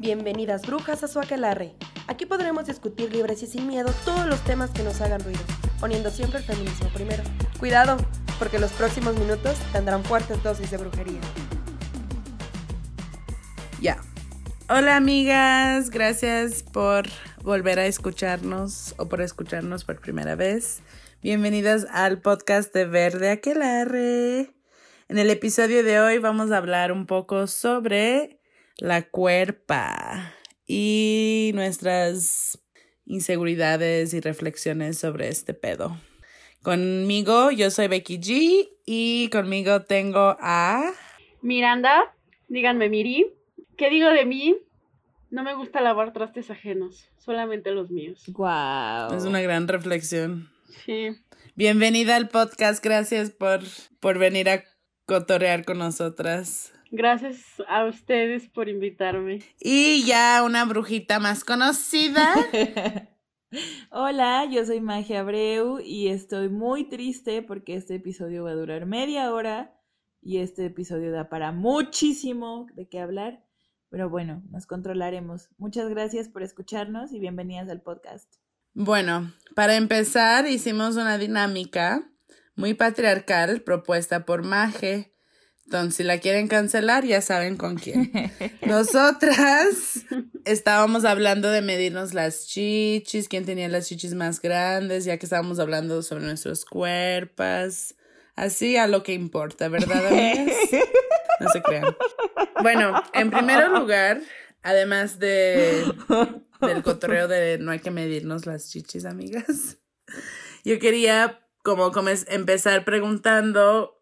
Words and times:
Bienvenidas 0.00 0.66
brujas 0.66 1.04
a 1.04 1.08
su 1.08 1.20
aquelarre. 1.20 1.74
Aquí 2.06 2.24
podremos 2.24 2.64
discutir 2.64 3.12
libres 3.12 3.42
y 3.42 3.46
sin 3.46 3.66
miedo 3.66 3.92
todos 4.06 4.24
los 4.24 4.42
temas 4.44 4.70
que 4.70 4.82
nos 4.82 4.98
hagan 5.02 5.20
ruido, 5.22 5.42
poniendo 5.78 6.10
siempre 6.10 6.38
el 6.38 6.44
feminismo 6.46 6.88
primero. 6.94 7.22
Cuidado, 7.58 7.98
porque 8.38 8.58
los 8.58 8.72
próximos 8.72 9.14
minutos 9.18 9.58
tendrán 9.74 10.02
fuertes 10.02 10.42
dosis 10.42 10.70
de 10.70 10.78
brujería. 10.78 11.20
Ya. 13.82 13.98
Hola 14.70 14.96
amigas, 14.96 15.90
gracias 15.90 16.62
por 16.62 17.04
volver 17.42 17.78
a 17.78 17.84
escucharnos 17.84 18.94
o 18.96 19.06
por 19.06 19.20
escucharnos 19.20 19.84
por 19.84 20.00
primera 20.00 20.34
vez. 20.34 20.80
Bienvenidas 21.22 21.86
al 21.92 22.22
podcast 22.22 22.72
de 22.72 22.86
Verde 22.86 23.28
Aquelarre. 23.32 24.54
En 25.10 25.18
el 25.18 25.28
episodio 25.28 25.84
de 25.84 26.00
hoy 26.00 26.16
vamos 26.16 26.52
a 26.52 26.56
hablar 26.56 26.90
un 26.90 27.04
poco 27.04 27.46
sobre 27.46 28.39
la 28.80 29.02
cuerpa 29.02 30.32
y 30.66 31.52
nuestras 31.54 32.58
inseguridades 33.04 34.14
y 34.14 34.20
reflexiones 34.20 34.98
sobre 34.98 35.28
este 35.28 35.54
pedo. 35.54 35.96
Conmigo, 36.62 37.50
yo 37.50 37.70
soy 37.70 37.88
Becky 37.88 38.18
G 38.18 38.68
y 38.86 39.28
conmigo 39.30 39.82
tengo 39.82 40.36
a 40.40 40.92
Miranda, 41.42 42.14
díganme 42.48 42.88
Miri, 42.88 43.26
¿qué 43.76 43.90
digo 43.90 44.08
de 44.10 44.26
mí? 44.26 44.56
No 45.30 45.44
me 45.44 45.54
gusta 45.54 45.80
lavar 45.80 46.12
trastes 46.12 46.50
ajenos, 46.50 47.08
solamente 47.18 47.70
los 47.70 47.90
míos. 47.90 48.24
Wow. 48.28 49.16
Es 49.16 49.24
una 49.24 49.40
gran 49.40 49.68
reflexión. 49.68 50.50
Sí. 50.84 51.16
Bienvenida 51.54 52.16
al 52.16 52.28
podcast, 52.28 52.82
gracias 52.82 53.30
por, 53.30 53.60
por 54.00 54.18
venir 54.18 54.48
a 54.48 54.64
cotorear 55.06 55.64
con 55.64 55.78
nosotras. 55.78 56.72
Gracias 56.92 57.38
a 57.68 57.86
ustedes 57.86 58.48
por 58.48 58.68
invitarme. 58.68 59.40
Y 59.60 60.04
ya 60.04 60.42
una 60.44 60.64
brujita 60.64 61.20
más 61.20 61.44
conocida. 61.44 62.34
Hola, 63.90 64.44
yo 64.50 64.64
soy 64.66 64.80
Magia 64.80 65.20
Abreu 65.20 65.78
y 65.80 66.08
estoy 66.08 66.48
muy 66.48 66.88
triste 66.88 67.42
porque 67.42 67.76
este 67.76 67.94
episodio 67.96 68.44
va 68.44 68.50
a 68.50 68.54
durar 68.54 68.86
media 68.86 69.32
hora 69.32 69.72
y 70.20 70.38
este 70.38 70.66
episodio 70.66 71.12
da 71.12 71.28
para 71.28 71.52
muchísimo 71.52 72.66
de 72.74 72.88
qué 72.88 72.98
hablar. 72.98 73.44
Pero 73.88 74.10
bueno, 74.10 74.42
nos 74.50 74.66
controlaremos. 74.66 75.48
Muchas 75.58 75.88
gracias 75.88 76.28
por 76.28 76.42
escucharnos 76.42 77.12
y 77.12 77.20
bienvenidas 77.20 77.68
al 77.68 77.82
podcast. 77.82 78.34
Bueno, 78.74 79.32
para 79.54 79.76
empezar 79.76 80.48
hicimos 80.48 80.96
una 80.96 81.18
dinámica 81.18 82.10
muy 82.56 82.74
patriarcal 82.74 83.62
propuesta 83.62 84.24
por 84.24 84.44
Maje 84.44 85.12
entonces, 85.70 85.98
si 85.98 86.02
la 86.02 86.18
quieren 86.18 86.48
cancelar, 86.48 87.04
ya 87.04 87.20
saben 87.20 87.56
con 87.56 87.76
quién. 87.76 88.10
Nosotras 88.66 90.04
estábamos 90.44 91.04
hablando 91.04 91.48
de 91.48 91.62
medirnos 91.62 92.12
las 92.12 92.48
chichis, 92.48 93.28
quién 93.28 93.44
tenía 93.44 93.68
las 93.68 93.86
chichis 93.86 94.14
más 94.14 94.42
grandes, 94.42 95.04
ya 95.04 95.16
que 95.16 95.26
estábamos 95.26 95.60
hablando 95.60 96.02
sobre 96.02 96.24
nuestros 96.24 96.64
cuerpos. 96.64 97.94
Así 98.34 98.76
a 98.76 98.88
lo 98.88 99.04
que 99.04 99.12
importa, 99.12 99.68
¿verdad, 99.68 100.08
amigas? 100.08 100.56
No 101.38 101.48
se 101.50 101.62
crean. 101.62 101.96
Bueno, 102.62 103.00
en 103.14 103.30
primer 103.30 103.70
lugar, 103.70 104.20
además 104.64 105.20
de 105.20 105.84
del 106.60 106.82
cotorreo 106.82 107.28
de 107.28 107.58
no 107.58 107.70
hay 107.70 107.78
que 107.78 107.92
medirnos 107.92 108.44
las 108.44 108.70
chichis, 108.70 109.04
amigas, 109.04 109.78
yo 110.64 110.80
quería 110.80 111.46
como, 111.62 111.92
empezar 112.26 112.84
preguntando 112.84 113.99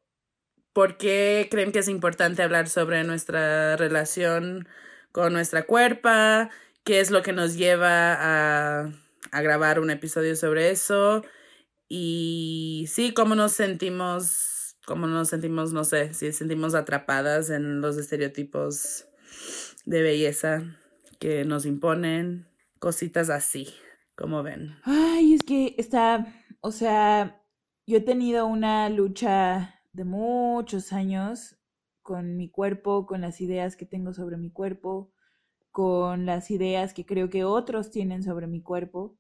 ¿Por 0.73 0.97
qué 0.97 1.49
creen 1.51 1.73
que 1.73 1.81
es 1.81 1.89
importante 1.89 2.43
hablar 2.43 2.69
sobre 2.69 3.03
nuestra 3.05 3.77
relación 3.77 4.69
con 5.13 5.33
nuestra 5.33 5.65
cuerpa? 5.65 6.51
¿Qué 6.85 7.01
es 7.01 7.11
lo 7.11 7.23
que 7.23 7.33
nos 7.33 7.57
lleva 7.57 8.15
a, 8.15 8.93
a 9.33 9.43
grabar 9.43 9.81
un 9.81 9.91
episodio 9.91 10.37
sobre 10.37 10.71
eso? 10.71 11.25
Y 11.89 12.87
sí, 12.89 13.13
cómo 13.15 13.35
nos 13.35 13.53
sentimos, 13.53 14.77
cómo 14.87 15.07
nos 15.07 15.29
sentimos, 15.29 15.73
no 15.73 15.85
sé, 15.85 16.13
si 16.15 16.33
sentimos 16.33 16.75
atrapadas 16.75 17.51
en 17.51 17.81
los 17.81 17.97
estereotipos 17.97 19.07
de 19.87 20.03
belleza 20.03 20.63
que 21.19 21.45
nos 21.45 21.67
imponen, 21.67 22.47
cositas 22.79 23.31
así, 23.31 23.69
como 24.15 24.43
ven. 24.43 24.77
Ay, 24.85 25.35
es 25.35 25.43
que 25.43 25.75
está, 25.79 26.27
o 26.61 26.71
sea, 26.73 27.43
yo 27.87 27.97
he 27.97 28.01
tenido 28.03 28.47
una 28.47 28.89
lucha 28.91 29.78
de 29.99 30.05
muchos 30.05 30.93
años 30.93 31.59
con 32.03 32.37
mi 32.37 32.49
cuerpo, 32.49 33.05
con 33.05 33.21
las 33.21 33.41
ideas 33.41 33.75
que 33.75 33.85
tengo 33.85 34.15
sobre 34.15 34.37
mi 34.37 34.49
cuerpo, 34.49 35.13
con 35.73 36.25
las 36.25 36.53
ideas 36.53 36.95
que 36.95 37.05
creo 37.05 37.31
que 37.31 37.43
otros 37.43 37.91
tienen 37.91 38.23
sobre 38.23 38.47
mi 38.47 38.63
cuerpo. 38.63 39.19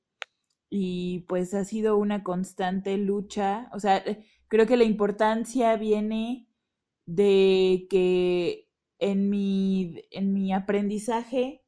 Y 0.71 1.21
pues 1.28 1.53
ha 1.55 1.65
sido 1.65 1.97
una 1.97 2.22
constante 2.22 2.97
lucha. 2.97 3.69
O 3.72 3.81
sea, 3.81 3.99
eh, 3.99 4.25
creo 4.47 4.66
que 4.66 4.77
la 4.77 4.84
importancia 4.84 5.77
viene 5.77 6.47
de 7.06 7.89
que 7.91 8.71
en 9.00 9.31
mi, 9.31 10.05
en 10.12 10.33
mi 10.33 10.53
aprendizaje 10.53 11.65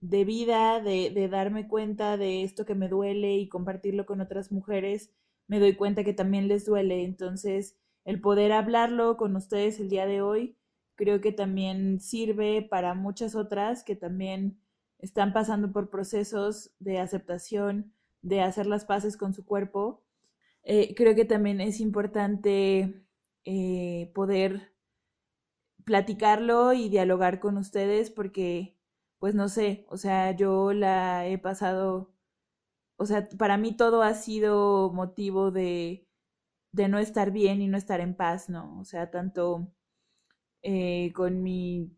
de 0.00 0.24
vida, 0.26 0.80
de, 0.80 1.08
de 1.10 1.28
darme 1.28 1.68
cuenta 1.68 2.18
de 2.18 2.42
esto 2.42 2.66
que 2.66 2.74
me 2.74 2.88
duele 2.88 3.36
y 3.38 3.48
compartirlo 3.48 4.04
con 4.04 4.20
otras 4.20 4.52
mujeres, 4.52 5.10
me 5.46 5.58
doy 5.58 5.74
cuenta 5.74 6.04
que 6.04 6.12
también 6.12 6.48
les 6.48 6.66
duele. 6.66 7.04
Entonces, 7.04 7.78
el 8.04 8.20
poder 8.20 8.52
hablarlo 8.52 9.16
con 9.16 9.36
ustedes 9.36 9.78
el 9.80 9.88
día 9.88 10.06
de 10.06 10.22
hoy, 10.22 10.56
creo 10.96 11.20
que 11.20 11.32
también 11.32 12.00
sirve 12.00 12.62
para 12.62 12.94
muchas 12.94 13.34
otras 13.34 13.84
que 13.84 13.96
también 13.96 14.60
están 14.98 15.32
pasando 15.32 15.72
por 15.72 15.90
procesos 15.90 16.70
de 16.78 16.98
aceptación, 16.98 17.92
de 18.22 18.40
hacer 18.40 18.66
las 18.66 18.84
paces 18.84 19.16
con 19.16 19.34
su 19.34 19.44
cuerpo. 19.44 20.04
Eh, 20.62 20.94
creo 20.94 21.14
que 21.14 21.24
también 21.24 21.60
es 21.60 21.80
importante 21.80 23.04
eh, 23.44 24.12
poder 24.14 24.72
platicarlo 25.84 26.72
y 26.72 26.88
dialogar 26.88 27.40
con 27.40 27.58
ustedes 27.58 28.10
porque, 28.10 28.76
pues 29.18 29.34
no 29.34 29.48
sé, 29.48 29.86
o 29.88 29.96
sea, 29.96 30.32
yo 30.36 30.72
la 30.72 31.26
he 31.26 31.38
pasado, 31.38 32.12
o 32.96 33.06
sea, 33.06 33.28
para 33.38 33.56
mí 33.58 33.76
todo 33.76 34.02
ha 34.02 34.14
sido 34.14 34.92
motivo 34.92 35.50
de 35.50 36.06
de 36.72 36.88
no 36.88 36.98
estar 36.98 37.30
bien 37.32 37.62
y 37.62 37.68
no 37.68 37.76
estar 37.78 38.00
en 38.00 38.14
paz, 38.16 38.48
¿no? 38.50 38.78
O 38.80 38.84
sea, 38.84 39.10
tanto 39.10 39.72
eh, 40.62 41.12
con 41.14 41.42
mi 41.42 41.92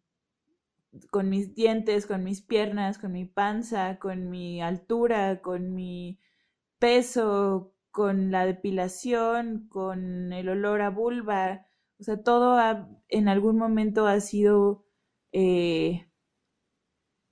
con 1.11 1.29
mis 1.29 1.55
dientes, 1.55 2.07
con 2.07 2.23
mis 2.25 2.43
piernas, 2.43 2.99
con 2.99 3.13
mi 3.13 3.25
panza, 3.25 3.99
con 3.99 4.31
mi 4.31 4.63
altura, 4.63 5.41
con 5.43 5.75
mi 5.75 6.19
peso, 6.79 7.75
con 7.91 8.31
la 8.31 8.47
depilación, 8.47 9.69
con 9.69 10.33
el 10.33 10.49
olor 10.49 10.83
a 10.83 10.91
vulva, 10.91 11.67
o 11.99 12.05
sea, 12.05 12.23
todo 12.23 12.59
en 13.09 13.29
algún 13.29 13.57
momento 13.59 14.07
ha 14.07 14.21
sido 14.21 14.87
eh, 15.33 16.09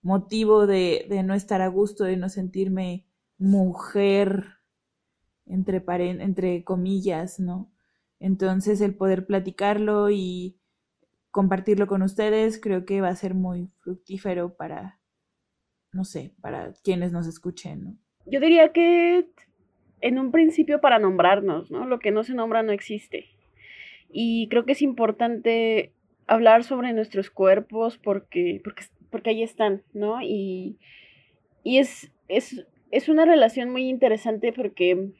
motivo 0.02 0.66
de, 0.66 1.06
de 1.08 1.22
no 1.22 1.34
estar 1.34 1.60
a 1.62 1.68
gusto, 1.68 2.04
de 2.04 2.16
no 2.16 2.28
sentirme 2.28 3.06
mujer 3.38 4.61
entre, 5.46 5.82
entre 6.22 6.64
comillas, 6.64 7.40
¿no? 7.40 7.70
Entonces 8.18 8.80
el 8.80 8.94
poder 8.94 9.26
platicarlo 9.26 10.10
y 10.10 10.56
compartirlo 11.30 11.86
con 11.86 12.02
ustedes 12.02 12.60
creo 12.60 12.84
que 12.84 13.00
va 13.00 13.08
a 13.08 13.16
ser 13.16 13.34
muy 13.34 13.70
fructífero 13.80 14.54
para, 14.54 15.00
no 15.92 16.04
sé, 16.04 16.34
para 16.40 16.72
quienes 16.84 17.12
nos 17.12 17.26
escuchen, 17.26 17.84
¿no? 17.84 17.98
Yo 18.26 18.38
diría 18.38 18.72
que 18.72 19.26
en 20.00 20.18
un 20.18 20.30
principio 20.30 20.80
para 20.80 20.98
nombrarnos, 20.98 21.70
¿no? 21.70 21.86
Lo 21.86 21.98
que 21.98 22.10
no 22.10 22.22
se 22.22 22.34
nombra 22.34 22.62
no 22.62 22.72
existe. 22.72 23.26
Y 24.10 24.48
creo 24.48 24.64
que 24.64 24.72
es 24.72 24.82
importante 24.82 25.92
hablar 26.26 26.64
sobre 26.64 26.92
nuestros 26.92 27.30
cuerpos 27.30 27.98
porque, 27.98 28.60
porque, 28.62 28.84
porque 29.10 29.30
ahí 29.30 29.42
están, 29.42 29.82
¿no? 29.92 30.20
Y, 30.22 30.78
y 31.64 31.78
es, 31.78 32.12
es, 32.28 32.66
es 32.90 33.08
una 33.08 33.24
relación 33.24 33.70
muy 33.70 33.88
interesante 33.88 34.52
porque 34.52 35.12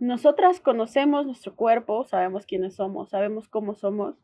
nosotras 0.00 0.60
conocemos 0.60 1.26
nuestro 1.26 1.54
cuerpo, 1.54 2.04
sabemos 2.04 2.46
quiénes 2.46 2.74
somos, 2.74 3.10
sabemos 3.10 3.48
cómo 3.48 3.74
somos, 3.74 4.16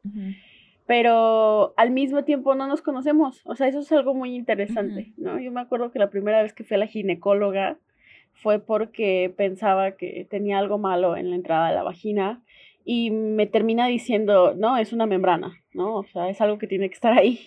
pero 0.87 1.75
al 1.77 1.91
mismo 1.91 2.25
tiempo 2.25 2.55
no 2.55 2.67
nos 2.67 2.81
conocemos. 2.81 3.43
O 3.45 3.55
sea, 3.55 3.69
eso 3.69 3.81
es 3.81 3.93
algo 3.93 4.15
muy 4.15 4.35
interesante, 4.35 5.13
¿no? 5.19 5.39
Yo 5.39 5.53
me 5.53 5.61
acuerdo 5.61 5.93
que 5.93 5.99
la 5.99 6.09
primera 6.09 6.43
vez 6.43 6.55
que 6.55 6.65
fui 6.65 6.77
a 6.77 6.79
la 6.79 6.87
ginecóloga 6.87 7.79
fue 8.33 8.59
porque 8.59 9.33
pensaba 9.37 9.93
que 9.93 10.27
tenía 10.31 10.59
algo 10.59 10.79
malo 10.79 11.17
en 11.17 11.29
la 11.29 11.37
entrada 11.37 11.69
de 11.69 11.75
la 11.75 11.83
vagina 11.83 12.43
y 12.85 13.11
me 13.11 13.47
termina 13.47 13.87
diciendo, 13.87 14.55
no, 14.57 14.79
es 14.79 14.95
una 14.95 15.05
membrana, 15.07 15.63
¿no? 15.75 15.97
O 15.97 16.05
sea, 16.05 16.31
es 16.31 16.41
algo 16.41 16.57
que 16.57 16.67
tiene 16.67 16.89
que 16.89 16.95
estar 16.95 17.13
ahí. 17.13 17.39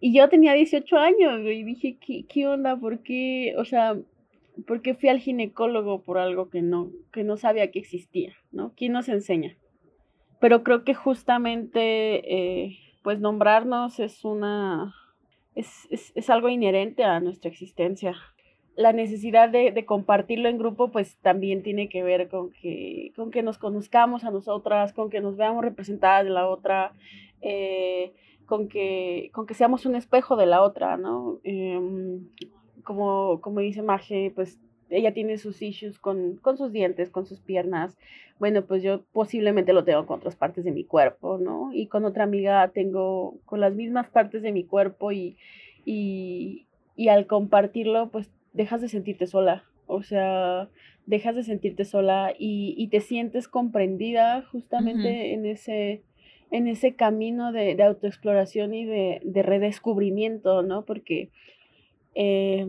Y 0.00 0.12
yo 0.12 0.28
tenía 0.28 0.52
18 0.52 0.98
años 0.98 1.40
y 1.40 1.62
dije, 1.62 1.96
¿qué, 1.98 2.26
qué 2.28 2.46
onda? 2.46 2.76
¿Por 2.76 2.98
qué? 2.98 3.54
O 3.56 3.64
sea, 3.64 3.96
porque 4.66 4.94
fui 4.94 5.08
al 5.08 5.20
ginecólogo 5.20 6.02
por 6.02 6.18
algo 6.18 6.50
que 6.50 6.62
no, 6.62 6.90
que 7.12 7.24
no 7.24 7.36
sabía 7.36 7.70
que 7.70 7.78
existía, 7.78 8.34
¿no? 8.52 8.72
¿Quién 8.76 8.92
nos 8.92 9.08
enseña? 9.08 9.56
Pero 10.40 10.62
creo 10.62 10.84
que 10.84 10.94
justamente, 10.94 12.34
eh, 12.34 12.78
pues 13.02 13.20
nombrarnos 13.20 14.00
es 14.00 14.24
una, 14.24 14.94
es, 15.54 15.86
es, 15.90 16.12
es 16.14 16.30
algo 16.30 16.48
inherente 16.48 17.04
a 17.04 17.20
nuestra 17.20 17.50
existencia 17.50 18.14
la 18.76 18.92
necesidad 18.92 19.48
de, 19.48 19.70
de, 19.70 19.84
compartirlo 19.84 20.48
en 20.48 20.58
grupo, 20.58 20.90
pues 20.90 21.16
también 21.18 21.62
tiene 21.62 21.88
que 21.88 22.02
ver 22.02 22.28
con 22.28 22.50
que, 22.50 23.12
con 23.14 23.30
que 23.30 23.42
nos 23.42 23.58
conozcamos 23.58 24.24
a 24.24 24.30
nosotras, 24.30 24.92
con 24.92 25.10
que 25.10 25.20
nos 25.20 25.36
veamos 25.36 25.64
representadas 25.64 26.24
de 26.24 26.30
la 26.30 26.48
otra, 26.48 26.92
eh, 27.40 28.12
con, 28.46 28.68
que, 28.68 29.30
con 29.32 29.46
que 29.46 29.54
seamos 29.54 29.86
un 29.86 29.94
espejo 29.94 30.36
de 30.36 30.46
la 30.46 30.62
otra, 30.62 30.96
¿no? 30.96 31.38
Eh, 31.44 31.78
como, 32.84 33.40
como 33.40 33.60
dice 33.60 33.82
Maje, 33.82 34.32
pues 34.34 34.58
ella 34.90 35.12
tiene 35.12 35.38
sus 35.38 35.60
issues 35.62 35.98
con, 35.98 36.36
con 36.36 36.56
sus 36.56 36.72
dientes, 36.72 37.10
con 37.10 37.26
sus 37.26 37.40
piernas. 37.40 37.96
Bueno, 38.38 38.64
pues 38.64 38.82
yo 38.82 39.02
posiblemente 39.12 39.72
lo 39.72 39.84
tengo 39.84 40.06
con 40.06 40.18
otras 40.18 40.36
partes 40.36 40.64
de 40.64 40.72
mi 40.72 40.84
cuerpo, 40.84 41.38
¿no? 41.38 41.70
Y 41.72 41.86
con 41.86 42.04
otra 42.04 42.24
amiga 42.24 42.68
tengo 42.68 43.36
con 43.46 43.60
las 43.60 43.74
mismas 43.74 44.08
partes 44.08 44.42
de 44.42 44.52
mi 44.52 44.64
cuerpo 44.64 45.12
y, 45.12 45.36
y, 45.84 46.66
y 46.96 47.08
al 47.08 47.26
compartirlo, 47.26 48.10
pues 48.10 48.30
dejas 48.52 48.80
de 48.80 48.88
sentirte 48.88 49.26
sola, 49.26 49.64
o 49.86 50.02
sea, 50.02 50.68
dejas 51.06 51.34
de 51.36 51.42
sentirte 51.42 51.84
sola 51.84 52.34
y, 52.38 52.74
y 52.78 52.88
te 52.88 53.00
sientes 53.00 53.48
comprendida 53.48 54.42
justamente 54.42 55.34
en, 55.34 55.44
ese, 55.46 56.02
en 56.50 56.68
ese 56.68 56.94
camino 56.94 57.52
de, 57.52 57.74
de 57.74 57.82
autoexploración 57.82 58.74
y 58.74 58.84
de, 58.84 59.20
de, 59.24 59.42
redescubrimiento, 59.42 60.62
¿no? 60.62 60.84
Porque 60.84 61.30
eh, 62.14 62.66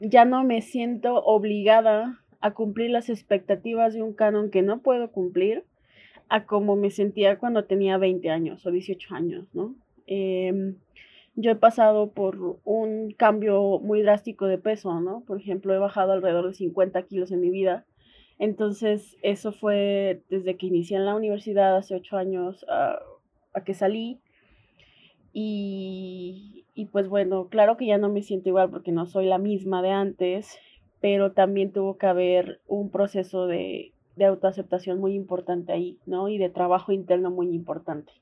ya 0.00 0.24
no 0.24 0.44
me 0.44 0.62
siento 0.62 1.16
obligada 1.24 2.20
a 2.40 2.52
cumplir 2.52 2.90
las 2.90 3.08
expectativas 3.08 3.94
de 3.94 4.02
un 4.02 4.12
canon 4.12 4.50
que 4.50 4.62
no 4.62 4.80
puedo 4.80 5.10
cumplir 5.10 5.64
a 6.28 6.44
como 6.44 6.76
me 6.76 6.90
sentía 6.90 7.38
cuando 7.38 7.64
tenía 7.64 7.98
20 7.98 8.30
años 8.30 8.64
o 8.66 8.70
18 8.70 9.14
años, 9.14 9.46
¿no? 9.54 9.74
Eh, 10.06 10.74
yo 11.40 11.52
he 11.52 11.56
pasado 11.56 12.10
por 12.10 12.58
un 12.64 13.12
cambio 13.12 13.78
muy 13.78 14.02
drástico 14.02 14.46
de 14.46 14.58
peso, 14.58 15.00
¿no? 15.00 15.22
Por 15.24 15.40
ejemplo, 15.40 15.72
he 15.72 15.78
bajado 15.78 16.12
alrededor 16.12 16.48
de 16.48 16.54
50 16.54 17.00
kilos 17.04 17.30
en 17.30 17.40
mi 17.40 17.48
vida. 17.48 17.86
Entonces, 18.40 19.16
eso 19.22 19.52
fue 19.52 20.22
desde 20.30 20.56
que 20.56 20.66
inicié 20.66 20.96
en 20.96 21.04
la 21.04 21.14
universidad 21.14 21.76
hace 21.76 21.94
ocho 21.94 22.16
años 22.16 22.66
a, 22.68 22.98
a 23.54 23.62
que 23.62 23.74
salí. 23.74 24.20
Y, 25.32 26.57
y, 26.78 26.84
pues 26.84 27.08
bueno, 27.08 27.48
claro 27.48 27.76
que 27.76 27.86
ya 27.86 27.98
no 27.98 28.08
me 28.08 28.22
siento 28.22 28.50
igual 28.50 28.70
porque 28.70 28.92
no 28.92 29.04
soy 29.04 29.26
la 29.26 29.38
misma 29.38 29.82
de 29.82 29.90
antes, 29.90 30.60
pero 31.00 31.32
también 31.32 31.72
tuvo 31.72 31.98
que 31.98 32.06
haber 32.06 32.60
un 32.68 32.88
proceso 32.88 33.48
de, 33.48 33.90
de 34.14 34.24
autoaceptación 34.26 35.00
muy 35.00 35.14
importante 35.14 35.72
ahí, 35.72 35.98
¿no? 36.06 36.28
Y 36.28 36.38
de 36.38 36.50
trabajo 36.50 36.92
interno 36.92 37.32
muy 37.32 37.48
importante. 37.48 38.12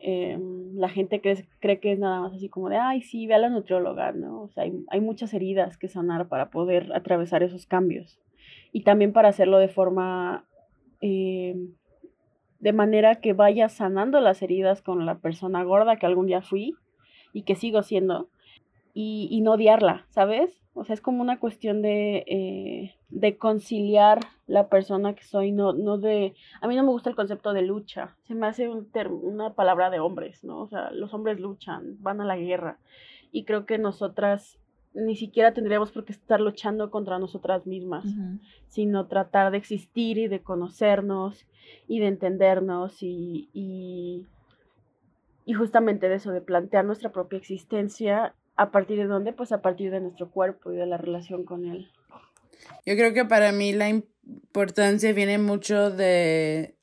Eh, 0.00 0.38
la 0.74 0.90
gente 0.90 1.22
cree, 1.22 1.46
cree, 1.58 1.80
que 1.80 1.92
es 1.92 1.98
nada 1.98 2.20
más 2.20 2.34
así 2.34 2.50
como 2.50 2.68
de, 2.68 2.76
ay, 2.76 3.00
sí, 3.00 3.26
ve 3.26 3.32
a 3.32 3.38
la 3.38 3.48
nutrióloga, 3.48 4.12
¿no? 4.12 4.42
O 4.42 4.48
sea, 4.48 4.64
hay, 4.64 4.74
hay, 4.90 5.00
muchas 5.00 5.32
heridas 5.32 5.78
que 5.78 5.88
sanar 5.88 6.28
para 6.28 6.50
poder 6.50 6.92
atravesar 6.94 7.42
esos 7.42 7.64
cambios. 7.64 8.20
Y 8.70 8.82
también 8.82 9.14
para 9.14 9.30
hacerlo 9.30 9.56
de 9.56 9.68
forma, 9.68 10.44
eh, 11.00 11.56
de 12.60 12.72
manera 12.74 13.14
que 13.14 13.32
vaya 13.32 13.70
sanando 13.70 14.20
las 14.20 14.42
heridas 14.42 14.82
con 14.82 15.06
la 15.06 15.20
persona 15.20 15.62
gorda 15.62 15.96
que 15.96 16.04
algún 16.04 16.26
día 16.26 16.42
fui 16.42 16.76
y 17.36 17.42
que 17.42 17.54
sigo 17.54 17.82
siendo, 17.82 18.30
y, 18.94 19.28
y 19.30 19.42
no 19.42 19.52
odiarla, 19.52 20.06
¿sabes? 20.08 20.58
O 20.72 20.84
sea, 20.84 20.94
es 20.94 21.02
como 21.02 21.20
una 21.20 21.38
cuestión 21.38 21.82
de, 21.82 22.24
eh, 22.26 22.94
de 23.10 23.36
conciliar 23.36 24.20
la 24.46 24.70
persona 24.70 25.14
que 25.14 25.22
soy, 25.22 25.52
no, 25.52 25.74
no 25.74 25.98
de... 25.98 26.34
A 26.62 26.66
mí 26.66 26.76
no 26.76 26.82
me 26.82 26.90
gusta 26.90 27.10
el 27.10 27.16
concepto 27.16 27.52
de 27.52 27.60
lucha, 27.60 28.16
se 28.26 28.34
me 28.34 28.46
hace 28.46 28.70
un 28.70 28.88
una 29.22 29.52
palabra 29.52 29.90
de 29.90 30.00
hombres, 30.00 30.44
¿no? 30.44 30.60
O 30.60 30.66
sea, 30.66 30.90
los 30.92 31.12
hombres 31.12 31.38
luchan, 31.38 31.96
van 32.00 32.22
a 32.22 32.24
la 32.24 32.38
guerra. 32.38 32.78
Y 33.32 33.44
creo 33.44 33.66
que 33.66 33.76
nosotras 33.76 34.58
ni 34.94 35.14
siquiera 35.14 35.52
tendríamos 35.52 35.92
por 35.92 36.06
qué 36.06 36.12
estar 36.12 36.40
luchando 36.40 36.90
contra 36.90 37.18
nosotras 37.18 37.66
mismas, 37.66 38.06
uh 38.06 38.08
-huh. 38.08 38.40
sino 38.68 39.08
tratar 39.08 39.50
de 39.50 39.58
existir 39.58 40.16
y 40.16 40.26
de 40.26 40.40
conocernos 40.40 41.46
y 41.86 42.00
de 42.00 42.06
entendernos 42.06 43.02
y, 43.02 43.50
y, 43.52 44.24
y 45.46 45.54
justamente 45.54 46.10
de 46.10 46.16
eso, 46.16 46.32
de 46.32 46.42
plantear 46.42 46.84
nuestra 46.84 47.12
propia 47.12 47.38
existencia 47.38 48.34
¿A 48.56 48.70
partir 48.70 48.96
de 48.96 49.04
dónde? 49.04 49.32
Pues 49.34 49.52
a 49.52 49.60
partir 49.60 49.90
de 49.90 50.00
nuestro 50.00 50.30
cuerpo 50.30 50.72
y 50.72 50.76
de 50.76 50.86
la 50.86 50.96
relación 50.96 51.44
con 51.44 51.66
él. 51.66 51.90
Yo 52.86 52.96
creo 52.96 53.12
que 53.12 53.26
para 53.26 53.52
mí 53.52 53.72
la 53.72 53.90
importancia 53.90 55.12
viene 55.12 55.36
mucho 55.36 55.90
de, 55.90 56.78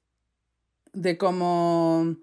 de 0.94 1.18
cómo 1.18 2.16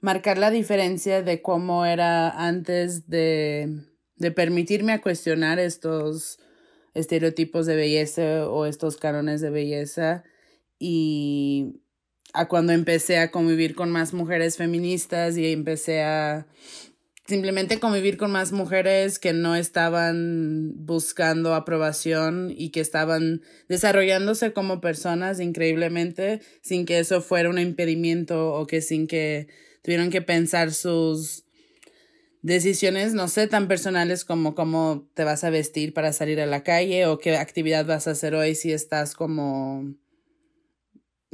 marcar 0.00 0.38
la 0.38 0.50
diferencia 0.50 1.22
de 1.22 1.42
cómo 1.42 1.84
era 1.84 2.30
antes 2.30 3.08
de, 3.08 3.84
de 4.16 4.30
permitirme 4.30 4.92
a 4.92 5.02
cuestionar 5.02 5.58
estos 5.58 6.38
estereotipos 6.94 7.66
de 7.66 7.76
belleza 7.76 8.48
o 8.48 8.64
estos 8.64 8.96
cánones 8.96 9.42
de 9.42 9.50
belleza 9.50 10.24
y 10.78 11.82
a 12.36 12.48
cuando 12.48 12.72
empecé 12.72 13.18
a 13.18 13.30
convivir 13.30 13.74
con 13.74 13.90
más 13.90 14.12
mujeres 14.12 14.56
feministas 14.56 15.36
y 15.38 15.52
empecé 15.52 16.02
a 16.02 16.46
simplemente 17.26 17.80
convivir 17.80 18.18
con 18.18 18.30
más 18.30 18.52
mujeres 18.52 19.18
que 19.18 19.32
no 19.32 19.56
estaban 19.56 20.72
buscando 20.76 21.54
aprobación 21.54 22.52
y 22.56 22.70
que 22.70 22.80
estaban 22.80 23.42
desarrollándose 23.68 24.52
como 24.52 24.80
personas 24.80 25.40
increíblemente 25.40 26.40
sin 26.62 26.86
que 26.86 26.98
eso 26.98 27.20
fuera 27.22 27.50
un 27.50 27.58
impedimento 27.58 28.52
o 28.52 28.66
que 28.66 28.80
sin 28.80 29.06
que 29.06 29.48
tuvieron 29.82 30.10
que 30.10 30.22
pensar 30.22 30.72
sus 30.72 31.44
decisiones, 32.42 33.12
no 33.12 33.26
sé, 33.26 33.48
tan 33.48 33.66
personales 33.66 34.24
como 34.24 34.54
cómo 34.54 35.08
te 35.14 35.24
vas 35.24 35.42
a 35.42 35.50
vestir 35.50 35.94
para 35.94 36.12
salir 36.12 36.40
a 36.40 36.46
la 36.46 36.62
calle 36.62 37.06
o 37.06 37.18
qué 37.18 37.36
actividad 37.36 37.86
vas 37.86 38.06
a 38.06 38.12
hacer 38.12 38.34
hoy 38.34 38.54
si 38.54 38.72
estás 38.72 39.14
como 39.14 39.96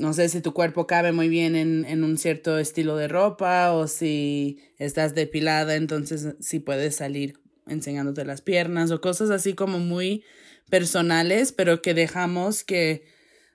no 0.02 0.12
sé 0.12 0.28
si 0.28 0.40
tu 0.40 0.52
cuerpo 0.52 0.88
cabe 0.88 1.12
muy 1.12 1.28
bien 1.28 1.54
en, 1.54 1.84
en, 1.84 2.02
un 2.02 2.18
cierto 2.18 2.58
estilo 2.58 2.96
de 2.96 3.06
ropa 3.06 3.72
o 3.72 3.86
si 3.86 4.58
estás 4.76 5.14
depilada, 5.14 5.76
entonces 5.76 6.34
si 6.40 6.58
puedes 6.58 6.96
salir 6.96 7.38
enseñándote 7.68 8.24
las 8.24 8.40
piernas 8.40 8.90
o 8.90 9.00
cosas 9.00 9.30
así 9.30 9.54
como 9.54 9.78
muy 9.78 10.24
personales, 10.68 11.52
pero 11.52 11.82
que 11.82 11.94
dejamos 11.94 12.64
que 12.64 13.04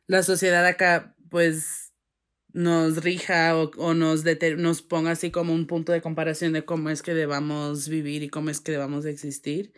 la 0.06 0.24
sociedad 0.24 0.66
acá 0.66 1.18
pues 1.30 1.92
nos 2.54 3.04
rija 3.04 3.58
o, 3.58 3.72
o 3.76 3.94
nos, 3.94 4.24
nos 4.56 4.82
ponga 4.82 5.12
así 5.12 5.32
como 5.32 5.54
un 5.54 5.68
punto 5.68 5.92
de 5.92 6.02
comparación 6.02 6.54
de 6.54 6.64
cómo 6.64 6.90
es 6.90 7.02
que 7.02 7.14
debamos 7.14 7.90
vivir 7.90 8.24
y 8.24 8.30
cómo 8.30 8.52
es 8.52 8.62
que 8.62 8.72
debamos 8.72 9.04
existir. 9.04 9.74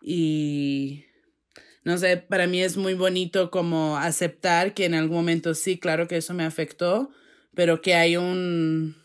Y 0.00 1.06
no 1.84 1.98
sé, 1.98 2.16
para 2.16 2.46
mí 2.46 2.62
es 2.62 2.76
muy 2.76 2.94
bonito 2.94 3.50
como 3.50 3.98
aceptar 3.98 4.74
que 4.74 4.86
en 4.86 4.94
algún 4.94 5.18
momento 5.18 5.54
sí, 5.54 5.78
claro 5.78 6.08
que 6.08 6.16
eso 6.16 6.32
me 6.32 6.44
afectó, 6.44 7.10
pero 7.54 7.82
que 7.82 7.94
hay 7.94 8.16
un, 8.16 8.96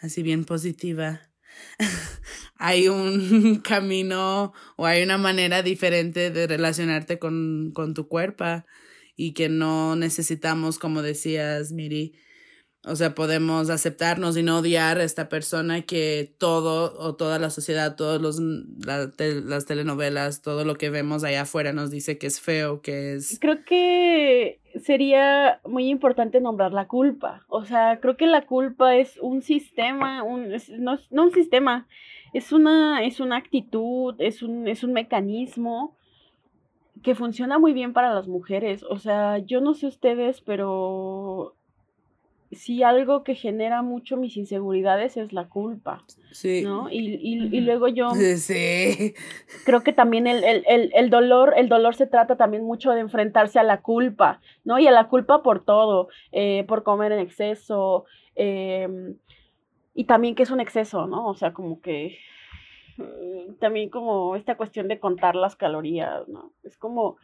así 0.00 0.22
bien 0.22 0.44
positiva, 0.44 1.30
hay 2.56 2.88
un 2.88 3.60
camino 3.64 4.54
o 4.76 4.86
hay 4.86 5.02
una 5.02 5.18
manera 5.18 5.62
diferente 5.62 6.30
de 6.30 6.46
relacionarte 6.46 7.18
con, 7.18 7.72
con 7.74 7.92
tu 7.92 8.08
cuerpo 8.08 8.64
y 9.14 9.32
que 9.32 9.48
no 9.48 9.96
necesitamos, 9.96 10.78
como 10.78 11.02
decías, 11.02 11.72
Miri, 11.72 12.14
o 12.86 12.94
sea, 12.94 13.16
podemos 13.16 13.68
aceptarnos 13.68 14.36
y 14.36 14.44
no 14.44 14.58
odiar 14.58 14.98
a 14.98 15.02
esta 15.02 15.28
persona 15.28 15.82
que 15.82 16.32
todo 16.38 16.96
o 17.00 17.16
toda 17.16 17.40
la 17.40 17.50
sociedad, 17.50 17.96
todos 17.96 18.22
los 18.22 18.38
la, 18.38 19.10
te, 19.10 19.40
las 19.40 19.66
telenovelas, 19.66 20.40
todo 20.40 20.64
lo 20.64 20.76
que 20.76 20.88
vemos 20.88 21.24
allá 21.24 21.42
afuera 21.42 21.72
nos 21.72 21.90
dice 21.90 22.16
que 22.16 22.28
es 22.28 22.40
feo, 22.40 22.82
que 22.82 23.14
es 23.14 23.38
Creo 23.40 23.64
que 23.64 24.60
sería 24.84 25.60
muy 25.64 25.88
importante 25.88 26.40
nombrar 26.40 26.72
la 26.72 26.86
culpa. 26.86 27.44
O 27.48 27.64
sea, 27.64 27.98
creo 28.00 28.16
que 28.16 28.28
la 28.28 28.46
culpa 28.46 28.94
es 28.94 29.18
un 29.20 29.42
sistema, 29.42 30.22
un 30.22 30.52
no, 30.78 30.96
no 31.10 31.24
un 31.24 31.32
sistema, 31.32 31.88
es 32.34 32.52
una 32.52 33.02
es 33.04 33.18
una 33.18 33.36
actitud, 33.36 34.14
es 34.20 34.42
un 34.42 34.68
es 34.68 34.84
un 34.84 34.92
mecanismo 34.92 35.96
que 37.02 37.16
funciona 37.16 37.58
muy 37.58 37.72
bien 37.72 37.92
para 37.92 38.14
las 38.14 38.28
mujeres. 38.28 38.84
O 38.84 38.98
sea, 38.98 39.38
yo 39.38 39.60
no 39.60 39.74
sé 39.74 39.88
ustedes, 39.88 40.40
pero 40.40 41.55
sí 42.52 42.82
algo 42.82 43.24
que 43.24 43.34
genera 43.34 43.82
mucho 43.82 44.16
mis 44.16 44.36
inseguridades 44.36 45.16
es 45.16 45.32
la 45.32 45.48
culpa. 45.48 46.04
Sí. 46.30 46.62
¿No? 46.62 46.90
Y, 46.90 46.98
y, 46.98 47.56
y 47.56 47.60
luego 47.60 47.88
yo 47.88 48.10
sí. 48.36 49.14
creo 49.64 49.82
que 49.82 49.92
también 49.92 50.26
el, 50.26 50.44
el, 50.44 50.64
el, 50.66 50.90
el, 50.94 51.10
dolor, 51.10 51.54
el 51.56 51.68
dolor 51.68 51.94
se 51.94 52.06
trata 52.06 52.36
también 52.36 52.64
mucho 52.64 52.92
de 52.92 53.00
enfrentarse 53.00 53.58
a 53.58 53.64
la 53.64 53.82
culpa, 53.82 54.40
¿no? 54.64 54.78
Y 54.78 54.86
a 54.86 54.92
la 54.92 55.08
culpa 55.08 55.42
por 55.42 55.64
todo, 55.64 56.08
eh, 56.32 56.64
por 56.68 56.82
comer 56.82 57.12
en 57.12 57.20
exceso, 57.20 58.04
eh, 58.34 58.88
y 59.94 60.04
también 60.04 60.34
que 60.34 60.42
es 60.42 60.50
un 60.50 60.60
exceso, 60.60 61.06
¿no? 61.06 61.26
O 61.26 61.34
sea, 61.34 61.52
como 61.52 61.80
que 61.80 62.18
también 63.60 63.90
como 63.90 64.36
esta 64.36 64.56
cuestión 64.56 64.88
de 64.88 64.98
contar 64.98 65.34
las 65.34 65.56
calorías, 65.56 66.26
¿no? 66.28 66.52
Es 66.62 66.76
como 66.76 67.16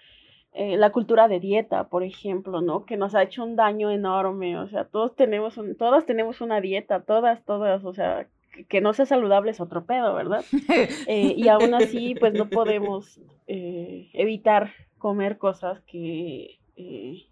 eh, 0.55 0.77
la 0.77 0.91
cultura 0.91 1.29
de 1.29 1.41
dieta, 1.41 1.89
por 1.89 2.03
ejemplo, 2.03 2.61
¿no? 2.61 2.85
Que 2.85 2.97
nos 2.97 3.15
ha 3.15 3.23
hecho 3.23 3.43
un 3.45 3.57
daño 3.57 3.91
enorme, 3.91 4.59
o 4.59 4.69
sea, 4.69 4.85
todos 4.85 5.15
tenemos, 5.17 5.57
un, 5.57 5.77
todas 5.77 6.05
tenemos 6.07 6.41
una 6.41 6.61
dieta, 6.61 7.01
todas, 7.03 7.43
todas, 7.45 7.85
o 7.85 7.95
sea, 7.95 8.27
que 8.69 8.81
no 8.81 8.93
sea 8.93 9.07
saludable 9.07 9.51
es 9.51 9.61
otro 9.61 9.85
pedo, 9.85 10.15
¿verdad? 10.15 10.45
Eh, 11.07 11.35
y 11.37 11.49
aún 11.49 11.75
así, 11.75 12.15
pues 12.19 12.35
no 12.35 12.49
podemos 12.49 13.21
eh, 13.47 14.11
evitar 14.13 14.73
comer 14.99 15.39
cosas 15.39 15.81
que, 15.83 16.59
eh, 16.77 17.27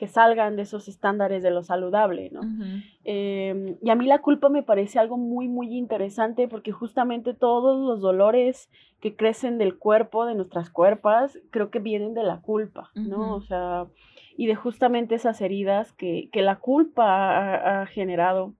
que 0.00 0.08
salgan 0.08 0.56
de 0.56 0.62
esos 0.62 0.88
estándares 0.88 1.42
de 1.42 1.50
lo 1.50 1.62
saludable, 1.62 2.30
¿no? 2.32 2.40
Em, 3.04 3.76
y 3.82 3.90
a 3.90 3.94
mí 3.94 4.06
la 4.06 4.22
culpa 4.22 4.48
me 4.48 4.62
parece 4.62 4.98
algo 4.98 5.18
muy, 5.18 5.46
muy 5.46 5.76
interesante 5.76 6.48
porque 6.48 6.72
justamente 6.72 7.34
todos 7.34 7.86
los 7.86 8.00
dolores 8.00 8.70
que 9.00 9.14
crecen 9.14 9.58
del 9.58 9.76
cuerpo, 9.76 10.24
de 10.24 10.34
nuestras 10.34 10.70
cuerpas, 10.70 11.38
creo 11.50 11.70
que 11.70 11.80
vienen 11.80 12.14
de 12.14 12.22
la 12.22 12.40
culpa, 12.40 12.90
¿no? 12.94 13.36
O 13.36 13.42
sea, 13.42 13.88
y 14.38 14.46
de 14.46 14.54
justamente 14.54 15.16
esas 15.16 15.38
heridas 15.42 15.92
que, 15.92 16.30
que 16.32 16.40
la 16.40 16.56
culpa 16.56 17.82
ha 17.82 17.84
generado 17.84 18.54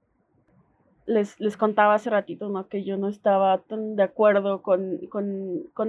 les, 1.11 1.57
contaba 1.57 1.95
hace 1.95 2.09
ratito, 2.09 2.49
¿no? 2.49 2.69
Que 2.69 2.85
yo 2.85 2.97
no 2.97 3.09
estaba 3.09 3.59
tan 3.59 3.97
de 3.97 4.03
acuerdo 4.05 4.63
con, 4.63 5.01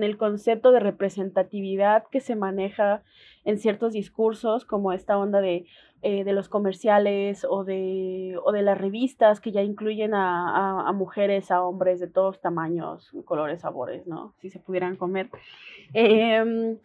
el 0.02 0.18
concepto 0.18 0.72
de 0.72 0.80
representatividad 0.80 2.06
que 2.12 2.20
se 2.20 2.36
maneja 2.36 3.04
en 3.46 3.60
ciertos 3.60 3.94
discursos, 3.94 4.66
como 4.66 4.92
esta 4.94 5.18
onda 5.18 5.40
de, 5.40 5.66
eh, 6.02 6.24
los 6.26 6.50
comerciales 6.50 7.46
o 7.48 7.64
de, 7.64 8.36
o 8.44 8.52
de 8.52 8.64
las 8.64 8.78
revistas 8.78 9.40
que 9.40 9.52
ya 9.52 9.62
incluyen 9.62 10.14
a, 10.16 10.92
mujeres, 10.94 11.52
a 11.52 11.62
hombres 11.62 12.00
de 12.00 12.08
todos 12.08 12.42
tamaños, 12.42 13.12
colores, 13.26 13.62
sabores, 13.62 14.08
¿no? 14.08 14.34
Si 14.40 14.50
se 14.50 14.60
pudieran 14.60 14.96
comer. 14.96 15.30
Em, 15.94 16.78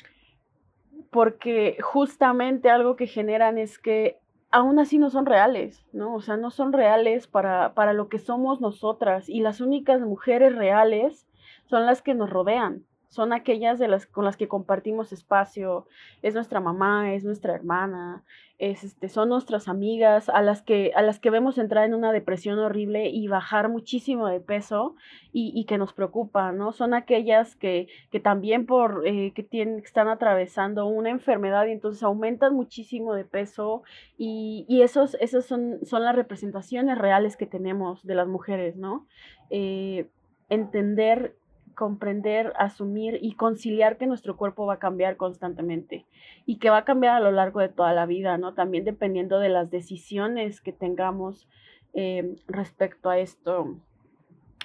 porque 1.10 1.78
justamente 1.80 2.68
algo 2.68 2.96
que 2.96 3.06
generan 3.06 3.56
es 3.56 3.78
que 3.78 4.18
aún 4.50 4.78
así 4.78 4.98
no 4.98 5.10
son 5.10 5.26
reales, 5.26 5.84
¿no? 5.92 6.14
O 6.14 6.20
sea, 6.20 6.36
no 6.36 6.50
son 6.50 6.72
reales 6.72 7.26
para, 7.26 7.74
para 7.74 7.92
lo 7.92 8.08
que 8.08 8.18
somos 8.18 8.60
nosotras 8.60 9.28
y 9.28 9.40
las 9.40 9.60
únicas 9.60 10.00
mujeres 10.00 10.54
reales 10.54 11.26
son 11.66 11.86
las 11.86 12.02
que 12.02 12.14
nos 12.14 12.30
rodean, 12.30 12.84
son 13.16 13.32
aquellas 13.32 13.78
de 13.78 13.88
las 13.88 14.06
con 14.06 14.24
las 14.24 14.36
que 14.36 14.46
compartimos 14.46 15.12
espacio, 15.12 15.86
es 16.22 16.34
nuestra 16.34 16.60
mamá, 16.60 17.14
es 17.14 17.24
nuestra 17.24 17.54
hermana, 17.54 18.22
es, 18.58 18.84
este, 18.84 19.08
son 19.08 19.28
nuestras 19.28 19.68
amigas 19.68 20.28
a 20.28 20.40
las, 20.42 20.62
que, 20.62 20.92
a 20.94 21.02
las 21.02 21.18
que 21.18 21.30
vemos 21.30 21.58
entrar 21.58 21.84
en 21.84 21.94
una 21.94 22.12
depresión 22.12 22.58
horrible 22.58 23.08
y 23.08 23.26
bajar 23.28 23.68
muchísimo 23.68 24.28
de 24.28 24.40
peso 24.40 24.96
y, 25.32 25.64
que 25.64 25.76
nos 25.76 25.92
preocupa, 25.92 26.52
¿no? 26.52 26.72
Son 26.72 26.94
aquellas 26.94 27.56
que, 27.56 27.88
que 28.10 28.20
también 28.20 28.64
por, 28.64 29.06
eh, 29.06 29.32
que, 29.34 29.42
tienen, 29.42 29.80
están 29.80 30.08
atravesando 30.08 30.86
una 30.86 31.10
enfermedad 31.10 31.66
y 31.66 31.72
entonces 31.72 32.02
aumentan 32.02 32.54
muchísimo 32.54 33.12
de 33.14 33.24
peso 33.24 33.82
y, 34.16 34.64
y 34.68 34.80
esos, 34.80 35.14
esos 35.20 35.44
son, 35.44 35.80
son 35.84 36.04
las 36.04 36.16
representaciones 36.16 36.96
reales 36.96 37.36
que 37.36 37.46
tenemos 37.46 38.06
de 38.06 38.14
las 38.14 38.28
mujeres, 38.28 38.76
¿no? 38.76 39.06
Eh, 39.50 40.08
entender 40.48 41.36
comprender, 41.76 42.54
asumir 42.58 43.18
y 43.22 43.34
conciliar 43.34 43.98
que 43.98 44.06
nuestro 44.06 44.36
cuerpo 44.36 44.66
va 44.66 44.74
a 44.74 44.78
cambiar 44.78 45.16
constantemente 45.16 46.06
y 46.46 46.56
que 46.56 46.70
va 46.70 46.78
a 46.78 46.84
cambiar 46.84 47.14
a 47.14 47.20
lo 47.20 47.30
largo 47.30 47.60
de 47.60 47.68
toda 47.68 47.92
la 47.92 48.06
vida, 48.06 48.38
¿no? 48.38 48.54
También 48.54 48.84
dependiendo 48.84 49.38
de 49.38 49.50
las 49.50 49.70
decisiones 49.70 50.62
que 50.62 50.72
tengamos 50.72 51.46
eh, 51.92 52.34
respecto 52.48 53.10
a 53.10 53.18
esto, 53.18 53.76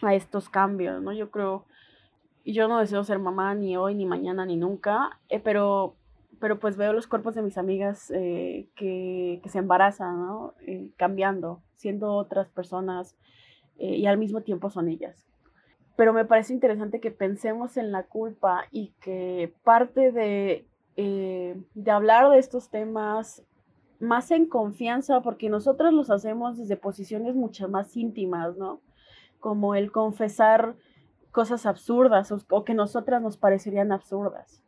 a 0.01 0.15
estos 0.15 0.50
cambios, 0.50 1.03
¿no? 1.03 1.12
Yo 1.12 1.32
creo, 1.32 1.65
yo 2.46 2.70
no 2.70 2.80
deseo 2.80 3.03
ser 3.03 3.20
mamá 3.20 3.53
ni 3.56 3.75
hoy, 3.75 3.94
ni 3.94 4.06
mañana, 4.06 4.46
ni 4.46 4.56
nunca, 4.56 5.20
eh, 5.27 5.41
pero, 5.41 5.96
pero 6.39 6.60
pues 6.60 6.77
veo 6.77 6.94
los 6.94 7.08
cuerpos 7.08 7.36
de 7.36 7.41
mis 7.41 7.58
amigas 7.58 8.10
eh, 8.15 8.70
que, 8.75 9.41
que, 9.44 9.50
se 9.50 9.60
embarazan, 9.60 10.25
¿no? 10.25 10.53
cambiando, 10.96 11.62
siendo 11.75 12.13
otras 12.13 12.48
personas 12.50 13.18
y 13.77 14.06
al 14.06 14.20
mismo 14.20 14.41
tiempo 14.41 14.70
son 14.70 14.89
ellas 14.89 15.31
pero 15.95 16.13
me 16.13 16.25
parece 16.25 16.53
interesante 16.53 17.00
que 17.00 17.12
pensemos 17.12 17.77
en 17.77 17.91
la 17.91 18.03
culpa 18.03 18.65
y 18.71 18.93
que 19.01 19.53
parte 19.63 20.12
de, 20.12 20.65
eh, 20.95 21.62
de 21.74 21.91
hablar 21.91 22.29
de 22.29 22.39
estos 22.39 22.69
temas 22.69 23.43
más 24.00 24.31
en 24.31 24.48
confianza, 24.48 25.21
porque 25.21 25.50
nosotros 25.50 25.93
los 25.93 26.10
hacemos 26.10 26.57
desde 26.57 26.75
posiciones 26.75 27.36
mucho 27.36 27.69
más 27.69 27.95
íntimas, 27.95 28.57
¿no? 28.57 28.81
Como 29.39 29.75
el 29.75 29.91
confesar 29.91 30.75
cosas 31.31 31.65
absurdas 31.65 32.33
o, 32.50 32.63
que 32.63 32.74
nosotras 32.74 33.21
nos 33.21 33.38
parecerían 33.38 33.91
absurdas. 33.91 34.63